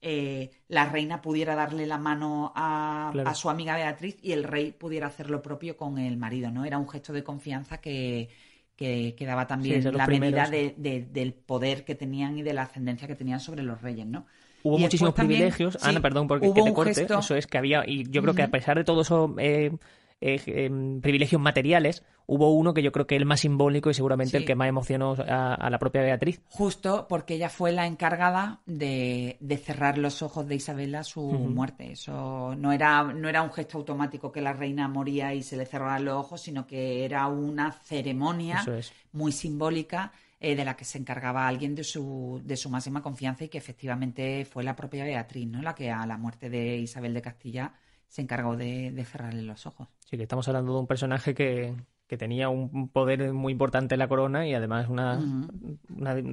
eh, 0.00 0.50
la 0.68 0.86
reina 0.88 1.20
pudiera 1.22 1.54
darle 1.54 1.86
la 1.86 1.98
mano 1.98 2.52
a, 2.54 3.10
Claro. 3.12 3.30
a 3.30 3.34
su 3.34 3.50
amiga 3.50 3.76
Beatriz 3.76 4.16
y 4.22 4.32
el 4.32 4.44
rey 4.44 4.72
pudiera 4.72 5.06
hacer 5.08 5.30
lo 5.30 5.42
propio 5.42 5.76
con 5.76 5.98
el 5.98 6.16
marido, 6.16 6.50
¿no? 6.50 6.64
Era 6.64 6.78
un 6.78 6.88
gesto 6.88 7.12
de 7.12 7.24
confianza 7.24 7.78
que, 7.80 8.28
que, 8.76 9.14
que 9.16 9.26
daba 9.26 9.46
también 9.46 9.82
Sí, 9.82 9.90
la 9.96 10.06
medida 10.06 10.48
de- 10.48 10.74
de- 10.76 11.02
del 11.02 11.32
poder 11.34 11.84
que 11.84 11.94
tenían 11.94 12.38
y 12.38 12.42
de 12.42 12.52
la 12.54 12.62
ascendencia 12.62 13.08
que 13.08 13.16
tenían 13.16 13.40
sobre 13.40 13.62
los 13.62 13.80
reyes, 13.82 14.06
¿no? 14.06 14.26
Hubo 14.62 14.78
Y 14.78 14.82
muchísimos 14.82 15.14
también, 15.14 15.42
privilegios. 15.42 15.74
sí, 15.76 15.88
Ana, 15.88 16.00
perdón 16.02 16.26
porque 16.28 16.52
que 16.52 16.62
te 16.62 16.72
corte. 16.72 16.90
gesto- 16.90 17.18
Eso 17.18 17.36
es 17.36 17.46
que 17.46 17.58
había, 17.58 17.84
y 17.86 18.10
yo 18.10 18.20
creo 18.22 18.34
que 18.34 18.42
a 18.42 18.50
pesar 18.50 18.76
de 18.76 18.84
todos 18.84 19.06
esos 19.06 19.30
eh, 19.38 19.70
eh, 20.20 20.40
em, 20.46 21.00
privilegios 21.00 21.40
materiales, 21.40 22.02
hubo 22.26 22.52
uno 22.54 22.74
que 22.74 22.82
yo 22.82 22.90
creo 22.92 23.06
que 23.06 23.16
el 23.16 23.24
más 23.24 23.40
simbólico 23.40 23.88
y 23.90 23.94
seguramente 23.94 24.32
Sí. 24.32 24.36
el 24.38 24.44
que 24.44 24.54
más 24.56 24.68
emocionó 24.68 25.14
a, 25.28 25.54
a 25.54 25.70
la 25.70 25.78
propia 25.78 26.02
Beatriz. 26.02 26.40
Justo 26.48 27.06
porque 27.08 27.34
ella 27.34 27.48
fue 27.48 27.70
la 27.72 27.86
encargada 27.86 28.60
de, 28.66 29.36
de 29.40 29.56
cerrar 29.58 29.96
los 29.98 30.22
ojos 30.22 30.46
de 30.48 30.56
Isabel 30.56 30.94
a 30.96 31.04
su 31.04 31.22
muerte. 31.22 31.92
Eso 31.92 32.54
no 32.56 32.72
era, 32.72 33.02
no 33.04 33.28
era 33.28 33.42
un 33.42 33.52
gesto 33.52 33.78
automático 33.78 34.32
que 34.32 34.40
la 34.40 34.52
reina 34.52 34.88
moría 34.88 35.34
y 35.34 35.42
se 35.42 35.56
le 35.56 35.66
cerraran 35.66 36.04
los 36.04 36.16
ojos, 36.16 36.40
sino 36.40 36.66
que 36.66 37.04
era 37.04 37.26
una 37.28 37.70
ceremonia 37.72 38.64
es. 38.76 38.92
muy 39.12 39.32
simbólica 39.32 40.12
eh, 40.40 40.54
de 40.54 40.64
la 40.64 40.76
que 40.76 40.84
se 40.84 40.98
encargaba 40.98 41.46
alguien 41.48 41.74
de 41.74 41.84
su, 41.84 42.40
de 42.44 42.56
su 42.56 42.68
máxima 42.70 43.02
confianza 43.02 43.44
y 43.44 43.48
que 43.48 43.58
efectivamente 43.58 44.44
fue 44.44 44.64
la 44.64 44.76
propia 44.76 45.04
Beatriz, 45.04 45.46
¿no? 45.46 45.62
La 45.62 45.74
que 45.74 45.90
a 45.90 46.04
la 46.06 46.18
muerte 46.18 46.50
de 46.50 46.76
Isabel 46.78 47.14
de 47.14 47.22
Castilla 47.22 47.72
se 48.08 48.22
encargó 48.22 48.56
de, 48.56 48.90
de 48.92 49.04
cerrarle 49.04 49.42
los 49.42 49.64
ojos. 49.66 49.88
Sí, 50.04 50.16
que 50.16 50.24
estamos 50.24 50.46
hablando 50.48 50.74
de 50.74 50.80
un 50.80 50.86
personaje 50.86 51.34
que, 51.34 51.74
que 52.06 52.16
tenía 52.16 52.48
un 52.48 52.88
poder 52.88 53.32
muy 53.32 53.52
importante 53.52 53.94
en 53.94 53.98
la 53.98 54.08
corona 54.08 54.46
y 54.46 54.54
además 54.54 54.88
una, 54.88 55.20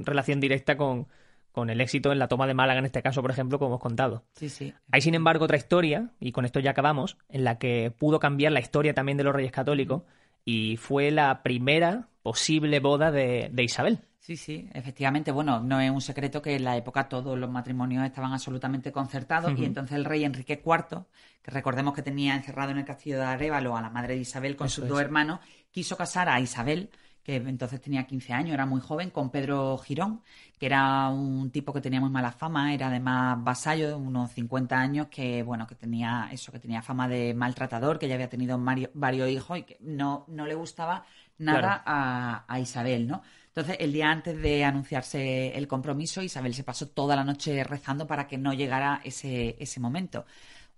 relación 0.06 0.40
directa 0.40 0.78
con, 0.78 1.08
con 1.52 1.70
el 1.70 1.82
éxito 1.82 2.12
en 2.12 2.20
la 2.20 2.28
toma 2.28 2.48
de 2.48 2.54
Málaga 2.54 2.80
en 2.80 2.86
este 2.86 3.02
caso, 3.02 3.22
por 3.22 3.32
ejemplo, 3.32 3.60
como 3.60 3.72
hemos 3.72 3.82
contado. 3.82 4.24
Sí, 4.36 4.50
sí. 4.50 4.74
Hay, 4.92 5.02
sin 5.02 5.16
embargo, 5.16 5.46
otra 5.46 5.58
historia, 5.58 6.12
y 6.20 6.32
con 6.32 6.46
esto 6.46 6.60
ya 6.60 6.72
acabamos, 6.72 7.18
en 7.30 7.44
la 7.44 7.58
que 7.58 7.92
pudo 7.98 8.20
cambiar 8.20 8.52
la 8.52 8.60
historia 8.60 8.94
también 8.94 9.18
de 9.18 9.24
los 9.24 9.36
Reyes 9.36 9.52
Católicos 9.52 10.04
y 10.46 10.78
fue 10.78 11.12
la 11.12 11.42
primera 11.44 12.10
posible 12.22 12.80
boda 12.80 13.12
de, 13.12 13.50
de 13.52 13.64
Isabel. 13.64 14.00
Sí, 14.24 14.38
sí, 14.38 14.70
efectivamente. 14.74 15.34
Bueno, 15.34 15.60
no 15.60 15.82
es 15.82 15.92
un 15.92 16.00
secreto 16.00 16.42
que 16.42 16.56
en 16.56 16.64
la 16.64 16.78
época 16.78 17.10
todos 17.10 17.38
los 17.38 17.50
matrimonios 17.50 18.06
estaban 18.06 18.32
absolutamente 18.32 18.94
concertados 18.94 19.52
y 19.58 19.66
entonces 19.66 19.98
el 19.98 20.06
rey 20.06 20.24
Enrique 20.24 20.64
IV, 20.66 21.04
que 21.42 21.52
recordemos 21.52 21.94
que 21.94 22.04
tenía 22.04 22.34
encerrado 22.34 22.72
en 22.72 22.78
el 22.78 22.86
castillo 22.86 23.18
de 23.18 23.26
Arévalo 23.26 23.76
a 23.76 23.82
la 23.82 23.90
madre 23.90 24.14
de 24.16 24.22
Isabel 24.22 24.56
con 24.56 24.68
Eso 24.68 24.76
sus 24.76 24.84
es. 24.86 24.90
dos 24.92 25.02
hermanos, 25.02 25.42
quiso 25.74 25.98
casar 25.98 26.30
a 26.30 26.40
Isabel, 26.40 26.92
que 27.24 27.38
entonces 27.38 27.82
tenía 27.82 28.06
15 28.08 28.34
años, 28.34 28.54
era 28.54 28.66
muy 28.68 28.82
joven, 28.82 29.10
con 29.12 29.32
Pedro 29.32 29.78
Girón, 29.80 30.22
que 30.60 30.66
era 30.68 31.10
un 31.10 31.52
tipo 31.52 31.74
que 31.74 31.82
tenía 31.82 32.02
muy 32.02 32.10
mala 32.10 32.32
fama, 32.34 32.74
era 32.74 32.88
además 32.88 33.44
vasallo 33.44 33.88
de 33.90 33.96
unos 33.96 34.32
50 34.34 34.80
años, 34.80 35.08
que 35.10 35.44
bueno, 35.44 35.68
que 35.68 35.76
tenía 35.76 36.30
eso, 36.34 36.52
que 36.52 36.60
tenía 36.60 36.82
fama 36.82 37.08
de 37.08 37.34
maltratador, 37.34 38.00
que 38.00 38.08
ya 38.10 38.16
había 38.16 38.30
tenido 38.30 38.58
mario- 38.58 38.92
varios 38.94 39.30
hijos 39.30 39.58
y 39.60 39.64
que 39.64 39.78
no, 39.82 40.26
no 40.30 40.46
le 40.48 40.56
gustaba 40.56 41.06
nada 41.38 41.70
Claro. 41.70 41.84
a, 41.86 42.46
a 42.48 42.60
Isabel, 42.60 43.08
¿no? 43.08 43.22
Entonces, 43.48 43.78
el 43.80 43.94
día 43.94 44.10
antes 44.12 44.42
de 44.42 44.64
anunciarse 44.66 45.56
el 45.58 45.68
compromiso, 45.68 46.22
Isabel 46.22 46.54
se 46.54 46.64
pasó 46.64 46.90
toda 46.90 47.16
la 47.16 47.24
noche 47.24 47.64
rezando 47.64 48.08
para 48.08 48.28
que 48.28 48.38
no 48.38 48.54
llegara 48.54 49.02
ese, 49.04 49.56
ese 49.60 49.80
momento. 49.80 50.26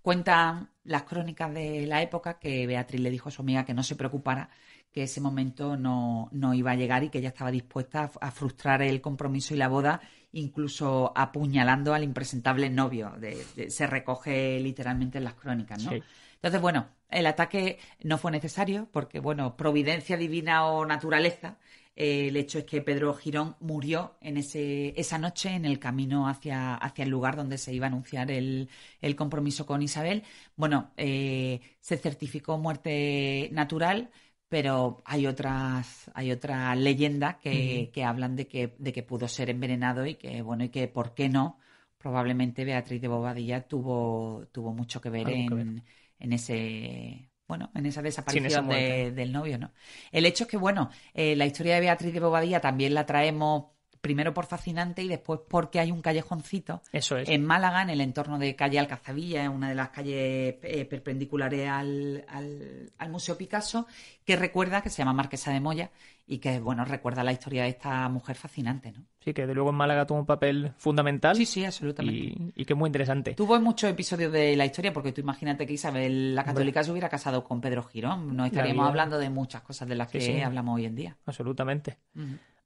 Cuentan 0.02 0.70
las 0.84 1.02
crónicas 1.04 1.52
de 1.52 1.86
la 1.86 2.02
época 2.02 2.38
que 2.38 2.66
Beatriz 2.66 3.00
le 3.00 3.10
dijo 3.10 3.28
a 3.28 3.32
su 3.32 3.42
amiga 3.42 3.64
que 3.64 3.74
no 3.74 3.82
se 3.82 3.96
preocupara, 3.96 4.50
que 4.96 5.02
ese 5.02 5.20
momento 5.20 5.76
no, 5.76 6.30
no 6.32 6.54
iba 6.54 6.70
a 6.70 6.74
llegar 6.74 7.04
y 7.04 7.10
que 7.10 7.18
ella 7.18 7.28
estaba 7.28 7.50
dispuesta 7.50 8.10
a, 8.18 8.28
a 8.28 8.30
frustrar 8.30 8.80
el 8.80 9.02
compromiso 9.02 9.52
y 9.52 9.58
la 9.58 9.68
boda, 9.68 10.00
incluso 10.32 11.12
apuñalando 11.14 11.92
al 11.92 12.02
impresentable 12.02 12.70
novio. 12.70 13.12
De- 13.20 13.44
de- 13.56 13.68
se 13.68 13.86
recoge 13.86 14.58
literalmente 14.58 15.18
en 15.18 15.24
las 15.24 15.34
crónicas, 15.34 15.84
¿no? 15.84 15.90
Sí. 15.90 16.02
Entonces, 16.36 16.62
bueno, 16.62 16.86
el 17.10 17.26
ataque 17.26 17.78
no 18.04 18.16
fue 18.16 18.30
necesario 18.30 18.88
porque, 18.90 19.20
bueno, 19.20 19.54
providencia 19.58 20.16
divina 20.16 20.64
o 20.66 20.86
naturaleza, 20.86 21.58
eh, 21.94 22.28
el 22.28 22.36
hecho 22.38 22.58
es 22.60 22.64
que 22.64 22.80
Pedro 22.80 23.12
Girón 23.12 23.54
murió 23.60 24.16
en 24.22 24.38
ese, 24.38 24.98
esa 24.98 25.18
noche 25.18 25.50
en 25.50 25.66
el 25.66 25.78
camino 25.78 26.26
hacia, 26.26 26.74
hacia 26.74 27.04
el 27.04 27.10
lugar 27.10 27.36
donde 27.36 27.58
se 27.58 27.74
iba 27.74 27.84
a 27.84 27.88
anunciar 27.88 28.30
el, 28.30 28.70
el 29.02 29.14
compromiso 29.14 29.66
con 29.66 29.82
Isabel. 29.82 30.22
Bueno, 30.56 30.90
eh, 30.96 31.60
se 31.80 31.98
certificó 31.98 32.56
muerte 32.56 33.50
natural, 33.52 34.08
pero 34.48 35.02
hay 35.04 35.26
otras, 35.26 36.10
hay 36.14 36.30
otras 36.32 36.76
leyendas 36.78 37.36
que, 37.36 37.90
que 37.92 38.04
hablan 38.04 38.36
de 38.36 38.46
que, 38.48 38.74
de 38.78 38.92
que 38.92 39.02
pudo 39.02 39.28
ser 39.28 39.50
envenenado 39.50 40.06
y 40.06 40.14
que, 40.16 40.42
bueno, 40.42 40.64
y 40.64 40.68
que, 40.70 40.88
¿por 40.88 41.14
qué 41.14 41.28
no? 41.28 41.58
Probablemente 41.98 42.64
Beatriz 42.64 43.00
de 43.02 43.08
Bobadilla 43.08 43.66
tuvo, 43.66 44.46
tuvo 44.52 44.72
mucho 44.72 45.00
que 45.00 45.10
ver, 45.10 45.28
que 45.44 45.54
en, 45.60 45.84
en 46.18 46.32
ese 46.32 47.30
bueno, 47.48 47.70
en 47.74 47.86
esa 47.86 48.00
esa 48.00 48.02
desaparición 48.02 48.66
de- 48.68 49.12
del 49.12 49.32
novio, 49.32 49.56
¿no? 49.58 49.72
El 50.10 50.26
hecho 50.26 50.44
es 50.44 50.50
que, 50.50 50.56
bueno, 50.56 50.90
eh, 51.14 51.36
la 51.36 51.46
historia 51.46 51.74
de 51.76 51.80
Beatriz 51.80 52.12
de 52.12 52.18
Bobadilla 52.20 52.60
también 52.60 52.92
la 52.94 53.06
traemos 53.06 53.66
primero 54.06 54.32
por 54.32 54.46
fascinante 54.46 55.02
y 55.02 55.08
después 55.08 55.40
porque 55.48 55.80
hay 55.80 55.90
un 55.90 56.00
callejoncito 56.00 56.80
Eso 56.92 57.16
es. 57.16 57.28
en 57.28 57.44
Málaga, 57.44 57.82
en 57.82 57.90
el 57.90 58.00
entorno 58.00 58.38
de 58.38 58.54
calle 58.54 58.78
Alcazabilla, 58.78 59.42
es 59.42 59.48
una 59.48 59.68
de 59.68 59.74
las 59.74 59.88
calles 59.90 60.56
eh, 60.62 60.86
perpendiculares 60.88 61.68
al, 61.68 62.24
al- 62.28 62.92
al 62.98 63.10
Museo 63.10 63.36
Picasso, 63.36 63.86
que 64.24 64.36
recuerda, 64.36 64.80
que 64.82 64.90
se 64.90 64.98
llama 64.98 65.12
Marquesa 65.12 65.50
de 65.52 65.60
Moya, 65.60 65.90
y 66.28 66.38
que, 66.38 66.58
bueno, 66.58 66.84
recuerda 66.84 67.22
la 67.22 67.30
historia 67.32 67.62
de 67.64 67.68
esta 67.68 68.08
mujer 68.08 68.34
fascinante, 68.36 68.90
¿no? 68.92 69.04
Sí, 69.20 69.32
que 69.32 69.46
de 69.46 69.54
luego 69.54 69.70
en 69.70 69.76
Málaga 69.76 70.06
tuvo 70.06 70.18
un 70.18 70.26
papel 70.26 70.72
fundamental 70.76 71.36
Sí, 71.36 71.46
sí, 71.46 71.64
absolutamente. 71.64 72.20
y, 72.20 72.52
y 72.62 72.64
que 72.64 72.72
es 72.72 72.76
muy 72.78 72.88
interesante. 72.88 73.34
Tuvo 73.34 73.60
muchos 73.60 73.90
episodios 73.90 74.32
de 74.32 74.56
la 74.56 74.64
historia, 74.66 74.92
porque 74.92 75.12
tú 75.12 75.20
imagínate 75.20 75.66
que 75.66 75.72
Isabel 75.74 76.34
la 76.34 76.44
Católica 76.44 76.82
se 76.84 76.90
hubiera 76.92 77.08
casado 77.08 77.42
con 77.44 77.60
Pedro 77.60 77.82
Girón. 77.84 78.36
No 78.36 78.44
estaríamos 78.44 78.88
hablando 78.88 79.18
de 79.18 79.30
muchas 79.30 79.62
cosas 79.62 79.88
de 79.88 79.94
las 79.96 80.10
Sí, 80.10 80.18
que 80.18 80.24
sí. 80.24 80.40
hablamos 80.42 80.76
hoy 80.76 80.86
en 80.86 80.94
día. 80.96 81.16
Absolutamente. 81.26 81.96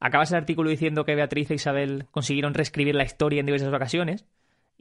Acabas 0.01 0.31
el 0.33 0.39
artículo 0.39 0.71
diciendo 0.71 1.05
que 1.05 1.15
Beatriz 1.15 1.51
e 1.51 1.55
Isabel 1.55 2.07
consiguieron 2.11 2.55
reescribir 2.55 2.95
la 2.95 3.05
historia 3.05 3.41
en 3.41 3.47
diversas 3.47 3.73
ocasiones. 3.73 4.25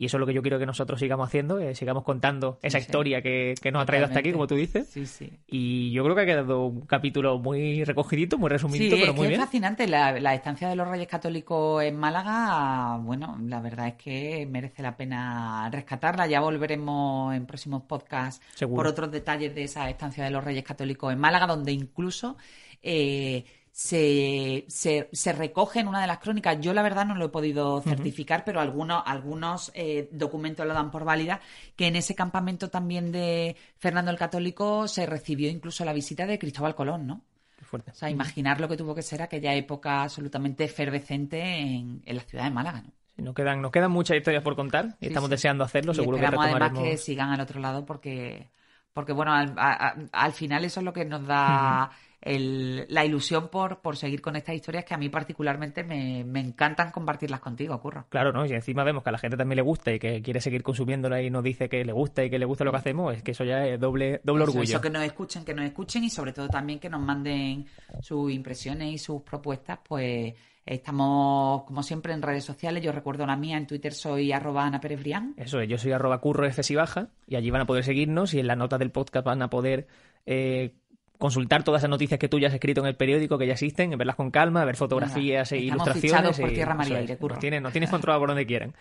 Y 0.02 0.06
eso 0.06 0.16
es 0.16 0.20
lo 0.22 0.26
que 0.28 0.34
yo 0.34 0.42
quiero 0.42 0.58
que 0.60 0.66
nosotros 0.66 0.98
sigamos 0.98 1.28
haciendo, 1.28 1.58
que 1.58 1.76
sigamos 1.76 2.06
contando 2.06 2.58
esa 2.62 2.78
Sí, 2.78 2.86
sí. 2.86 2.88
historia 2.88 3.22
que, 3.22 3.54
que 3.62 3.70
nos 3.70 3.84
ha 3.84 3.86
traído 3.86 4.06
hasta 4.06 4.20
aquí, 4.20 4.32
como 4.32 4.48
tú 4.48 4.56
dices. 4.56 4.88
Sí, 4.88 5.06
sí. 5.06 5.30
Y 5.46 5.92
yo 5.92 6.06
creo 6.06 6.16
que 6.16 6.22
ha 6.22 6.26
quedado 6.26 6.68
un 6.68 6.86
capítulo 6.86 7.38
muy 7.38 7.84
recogidito, 7.84 8.38
muy 8.38 8.48
Sí, 8.48 8.54
resumidito, 8.54 8.96
pero 8.96 9.12
es 9.12 9.16
muy 9.18 9.24
que 9.26 9.28
bien. 9.28 9.42
es 9.42 9.46
fascinante. 9.46 9.88
La, 9.88 10.18
la 10.18 10.34
estancia 10.36 10.70
de 10.70 10.78
los 10.78 10.88
Reyes 10.88 11.10
Católicos 11.10 11.84
en 11.84 11.98
Málaga, 11.98 12.96
bueno, 13.02 13.38
la 13.46 13.60
verdad 13.60 13.88
es 13.90 13.96
que 13.96 14.48
merece 14.50 14.82
la 14.84 14.96
pena 14.96 15.70
rescatarla. 15.70 16.28
Ya 16.28 16.40
volveremos 16.40 17.36
en 17.36 17.46
próximos 17.46 17.84
podcasts 17.84 18.42
Seguro. 18.56 18.78
por 18.78 18.88
otros 18.88 19.12
detalles 19.12 19.54
de 19.54 19.64
esa 19.66 19.90
estancia 19.90 20.24
de 20.24 20.30
los 20.32 20.42
Reyes 20.46 20.64
Católicos 20.64 21.12
en 21.12 21.20
Málaga, 21.20 21.46
donde 21.46 21.74
incluso 21.74 22.38
eh, 22.82 23.44
se, 23.82 24.66
se, 24.68 25.10
se 25.14 25.32
recoge 25.32 25.80
en 25.80 25.88
una 25.88 26.02
de 26.02 26.08
las 26.08 26.20
crónicas. 26.20 26.60
Yo, 26.60 26.74
la 26.74 26.82
verdad, 26.82 27.06
no 27.06 27.16
lo 27.16 27.26
he 27.26 27.30
podido 27.30 27.82
certificar, 27.82 28.44
pero 28.44 28.60
algunos, 28.60 29.02
algunos 29.06 29.72
eh, 29.74 30.10
documentos 30.12 30.66
lo 30.68 30.74
dan 30.74 30.92
por 30.92 31.06
válida, 31.06 31.40
que 31.78 31.88
en 31.88 31.96
ese 31.96 32.14
campamento 32.14 32.70
también 32.70 33.12
de 33.14 33.56
Fernando 33.78 34.12
el 34.12 34.18
Católico 34.18 34.88
se 34.90 35.06
recibió 35.06 35.50
incluso 35.50 35.86
la 35.86 35.94
visita 35.94 36.26
de 36.28 36.38
Cristóbal 36.40 36.76
Colón, 36.76 37.08
¿no? 37.08 37.22
Qué 37.58 37.64
fuerte. 37.66 37.92
O 37.92 37.96
sea, 37.96 38.10
imaginar 38.10 38.60
lo 38.60 38.68
que 38.68 38.76
tuvo 38.78 38.94
que 38.96 39.02
ser 39.02 39.22
aquella 39.22 39.54
época 39.56 40.04
absolutamente 40.04 40.66
efervescente 40.66 41.42
en, 41.42 42.02
en 42.06 42.16
la 42.18 42.24
ciudad 42.24 42.44
de 42.46 42.50
Málaga, 42.52 42.82
¿no? 42.82 42.92
Nos, 43.18 43.34
quedan, 43.36 43.62
nos 43.62 43.72
quedan 43.72 43.92
muchas 43.92 44.18
historias 44.18 44.44
por 44.44 44.56
contar 44.56 44.98
y 45.02 45.08
Sí, 45.08 45.08
estamos 45.08 45.30
sí. 45.30 45.32
deseando 45.32 45.64
hacerlo. 45.64 45.94
Y 45.94 45.96
Seguro 45.96 46.20
que 46.20 46.26
esperamos 46.26 46.46
además 46.46 46.72
retomaremos. 46.72 46.84
que 46.92 46.98
sigan 46.98 47.30
al 47.32 47.42
otro 47.42 47.60
lado 47.60 47.86
porque, 47.86 48.50
porque 48.94 49.14
bueno, 49.14 49.34
al, 49.34 49.54
a- 49.58 49.96
al 50.12 50.34
final 50.34 50.64
eso 50.66 50.80
es 50.80 50.86
lo 50.86 50.94
que 50.94 51.06
nos 51.06 51.26
da 51.26 51.92
el- 52.22 52.86
la 52.90 53.06
ilusión 53.06 53.48
por, 53.50 53.80
por 53.80 53.96
seguir 53.98 54.22
con 54.22 54.36
estas 54.36 54.56
historias 54.56 54.84
que 54.86 54.94
a 54.94 54.98
mí 54.98 55.10
particularmente 55.10 55.84
me, 55.84 56.24
me 56.26 56.40
encantan 56.40 56.92
compartirlas 56.92 57.40
contigo, 57.40 57.80
Curro. 57.80 58.06
Claro, 58.10 58.32
¿no? 58.34 58.46
Y 58.46 58.52
encima 58.54 58.84
vemos 58.84 59.04
que 59.04 59.10
a 59.10 59.12
la 59.14 59.18
gente 59.18 59.38
también 59.38 59.56
le 59.58 59.62
gusta 59.62 59.92
y 59.94 60.00
que 60.00 60.22
quiere 60.22 60.42
seguir 60.42 60.62
consumiéndola 60.64 61.22
y 61.22 61.30
nos 61.30 61.44
dice 61.44 61.70
que 61.70 61.84
le 61.86 61.94
gusta 61.94 62.24
y 62.24 62.30
que 62.30 62.38
le 62.40 62.46
gusta 62.46 62.64
lo 62.66 62.72
que 62.72 62.78
hacemos, 62.78 63.16
es 63.16 63.24
que 63.24 63.32
eso 63.32 63.44
ya 63.44 63.66
es 63.66 63.80
doble, 63.80 64.20
doble 64.24 64.44
Eso, 64.44 64.52
orgullo. 64.52 64.64
eso, 64.74 64.82
que 64.82 64.90
nos 64.90 65.04
escuchen, 65.04 65.46
que 65.46 65.54
nos 65.54 65.66
escuchen 65.66 66.04
y 66.04 66.10
sobre 66.10 66.34
todo 66.34 66.50
también 66.50 66.80
que 66.80 66.90
nos 66.90 67.02
manden 67.02 67.66
sus 68.02 68.32
impresiones 68.32 68.94
y 68.94 68.98
sus 68.98 69.22
propuestas, 69.22 69.80
pues 69.88 70.34
estamos 70.66 71.64
como 71.64 71.82
siempre 71.84 72.14
en 72.14 72.22
redes 72.22 72.44
sociales, 72.44 72.84
yo 72.84 72.92
recuerdo 72.92 73.26
la 73.26 73.36
mía, 73.36 73.58
en 73.58 73.66
Twitter 73.68 73.94
soy 73.94 74.32
arroba 74.32 74.66
Ana 74.66 74.80
Pérez 74.80 75.00
Brián. 75.00 75.34
Eso 75.38 75.60
es, 75.60 75.68
yo 75.70 75.78
soy 75.78 75.92
arroba 75.94 76.20
curro 76.20 76.50
si 76.52 76.76
baja 76.76 77.08
y 77.28 77.36
allí 77.36 77.50
van 77.50 77.62
a 77.62 77.66
poder 77.66 77.84
seguirnos 77.84 78.34
y 78.34 78.40
en 78.40 78.48
las 78.48 78.58
notas 78.58 78.80
del 78.80 78.92
podcast 78.92 79.26
van 79.26 79.42
a 79.42 79.50
poder 79.50 79.88
eh, 80.26 80.76
consultar 81.20 81.64
todas 81.64 81.82
esas 81.82 81.90
noticias 81.90 82.20
que 82.20 82.30
tú 82.30 82.40
ya 82.40 82.48
has 82.48 82.54
escrito 82.54 82.82
en 82.82 82.88
el 82.88 82.96
periódico 82.96 83.38
que 83.38 83.46
ya 83.46 83.54
existen, 83.54 83.92
verlas 83.92 84.16
con 84.16 84.32
calma, 84.32 84.66
ver 84.66 84.78
fotografías 84.78 85.52
e 85.52 85.58
Estamos 85.58 85.88
ilustraciones. 85.88 86.40
por 86.40 86.50
tierra, 86.50 86.74
mar 86.74 86.88
y 86.88 86.94
eso 86.94 87.14
es. 87.14 87.22
Nos 87.22 87.40
tienes, 87.40 87.62
nos 87.62 87.72
tienes 87.74 87.90
controlado 87.90 88.22
por 88.22 88.30
donde 88.30 88.46
quieran. 88.48 88.74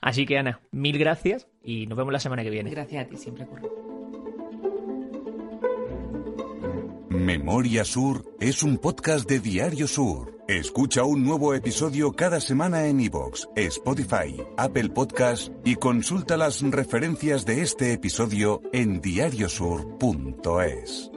Así 0.00 0.26
que 0.26 0.38
Ana, 0.38 0.60
mil 0.70 0.98
gracias 0.98 1.48
y 1.64 1.86
nos 1.86 1.98
vemos 1.98 2.12
la 2.12 2.20
semana 2.20 2.44
que 2.44 2.50
viene. 2.50 2.70
Gracias 2.70 3.04
a 3.04 3.08
ti 3.08 3.16
siempre, 3.16 3.46
Curro. 3.46 3.96
Memoria 7.08 7.84
Sur 7.84 8.24
es 8.40 8.62
un 8.62 8.76
podcast 8.76 9.28
de 9.28 9.40
Diario 9.40 9.88
Sur. 9.88 10.36
Escucha 10.48 11.02
un 11.02 11.24
nuevo 11.24 11.54
episodio 11.54 12.12
cada 12.12 12.40
semana 12.40 12.86
en 12.86 13.00
iVoox, 13.00 13.46
Spotify, 13.56 14.36
Apple 14.58 14.90
Podcast 14.90 15.50
y 15.64 15.74
consulta 15.76 16.36
las 16.36 16.60
referencias 16.62 17.46
de 17.46 17.62
este 17.62 17.94
episodio 17.94 18.60
en 18.72 19.00
diariosur.es. 19.00 21.10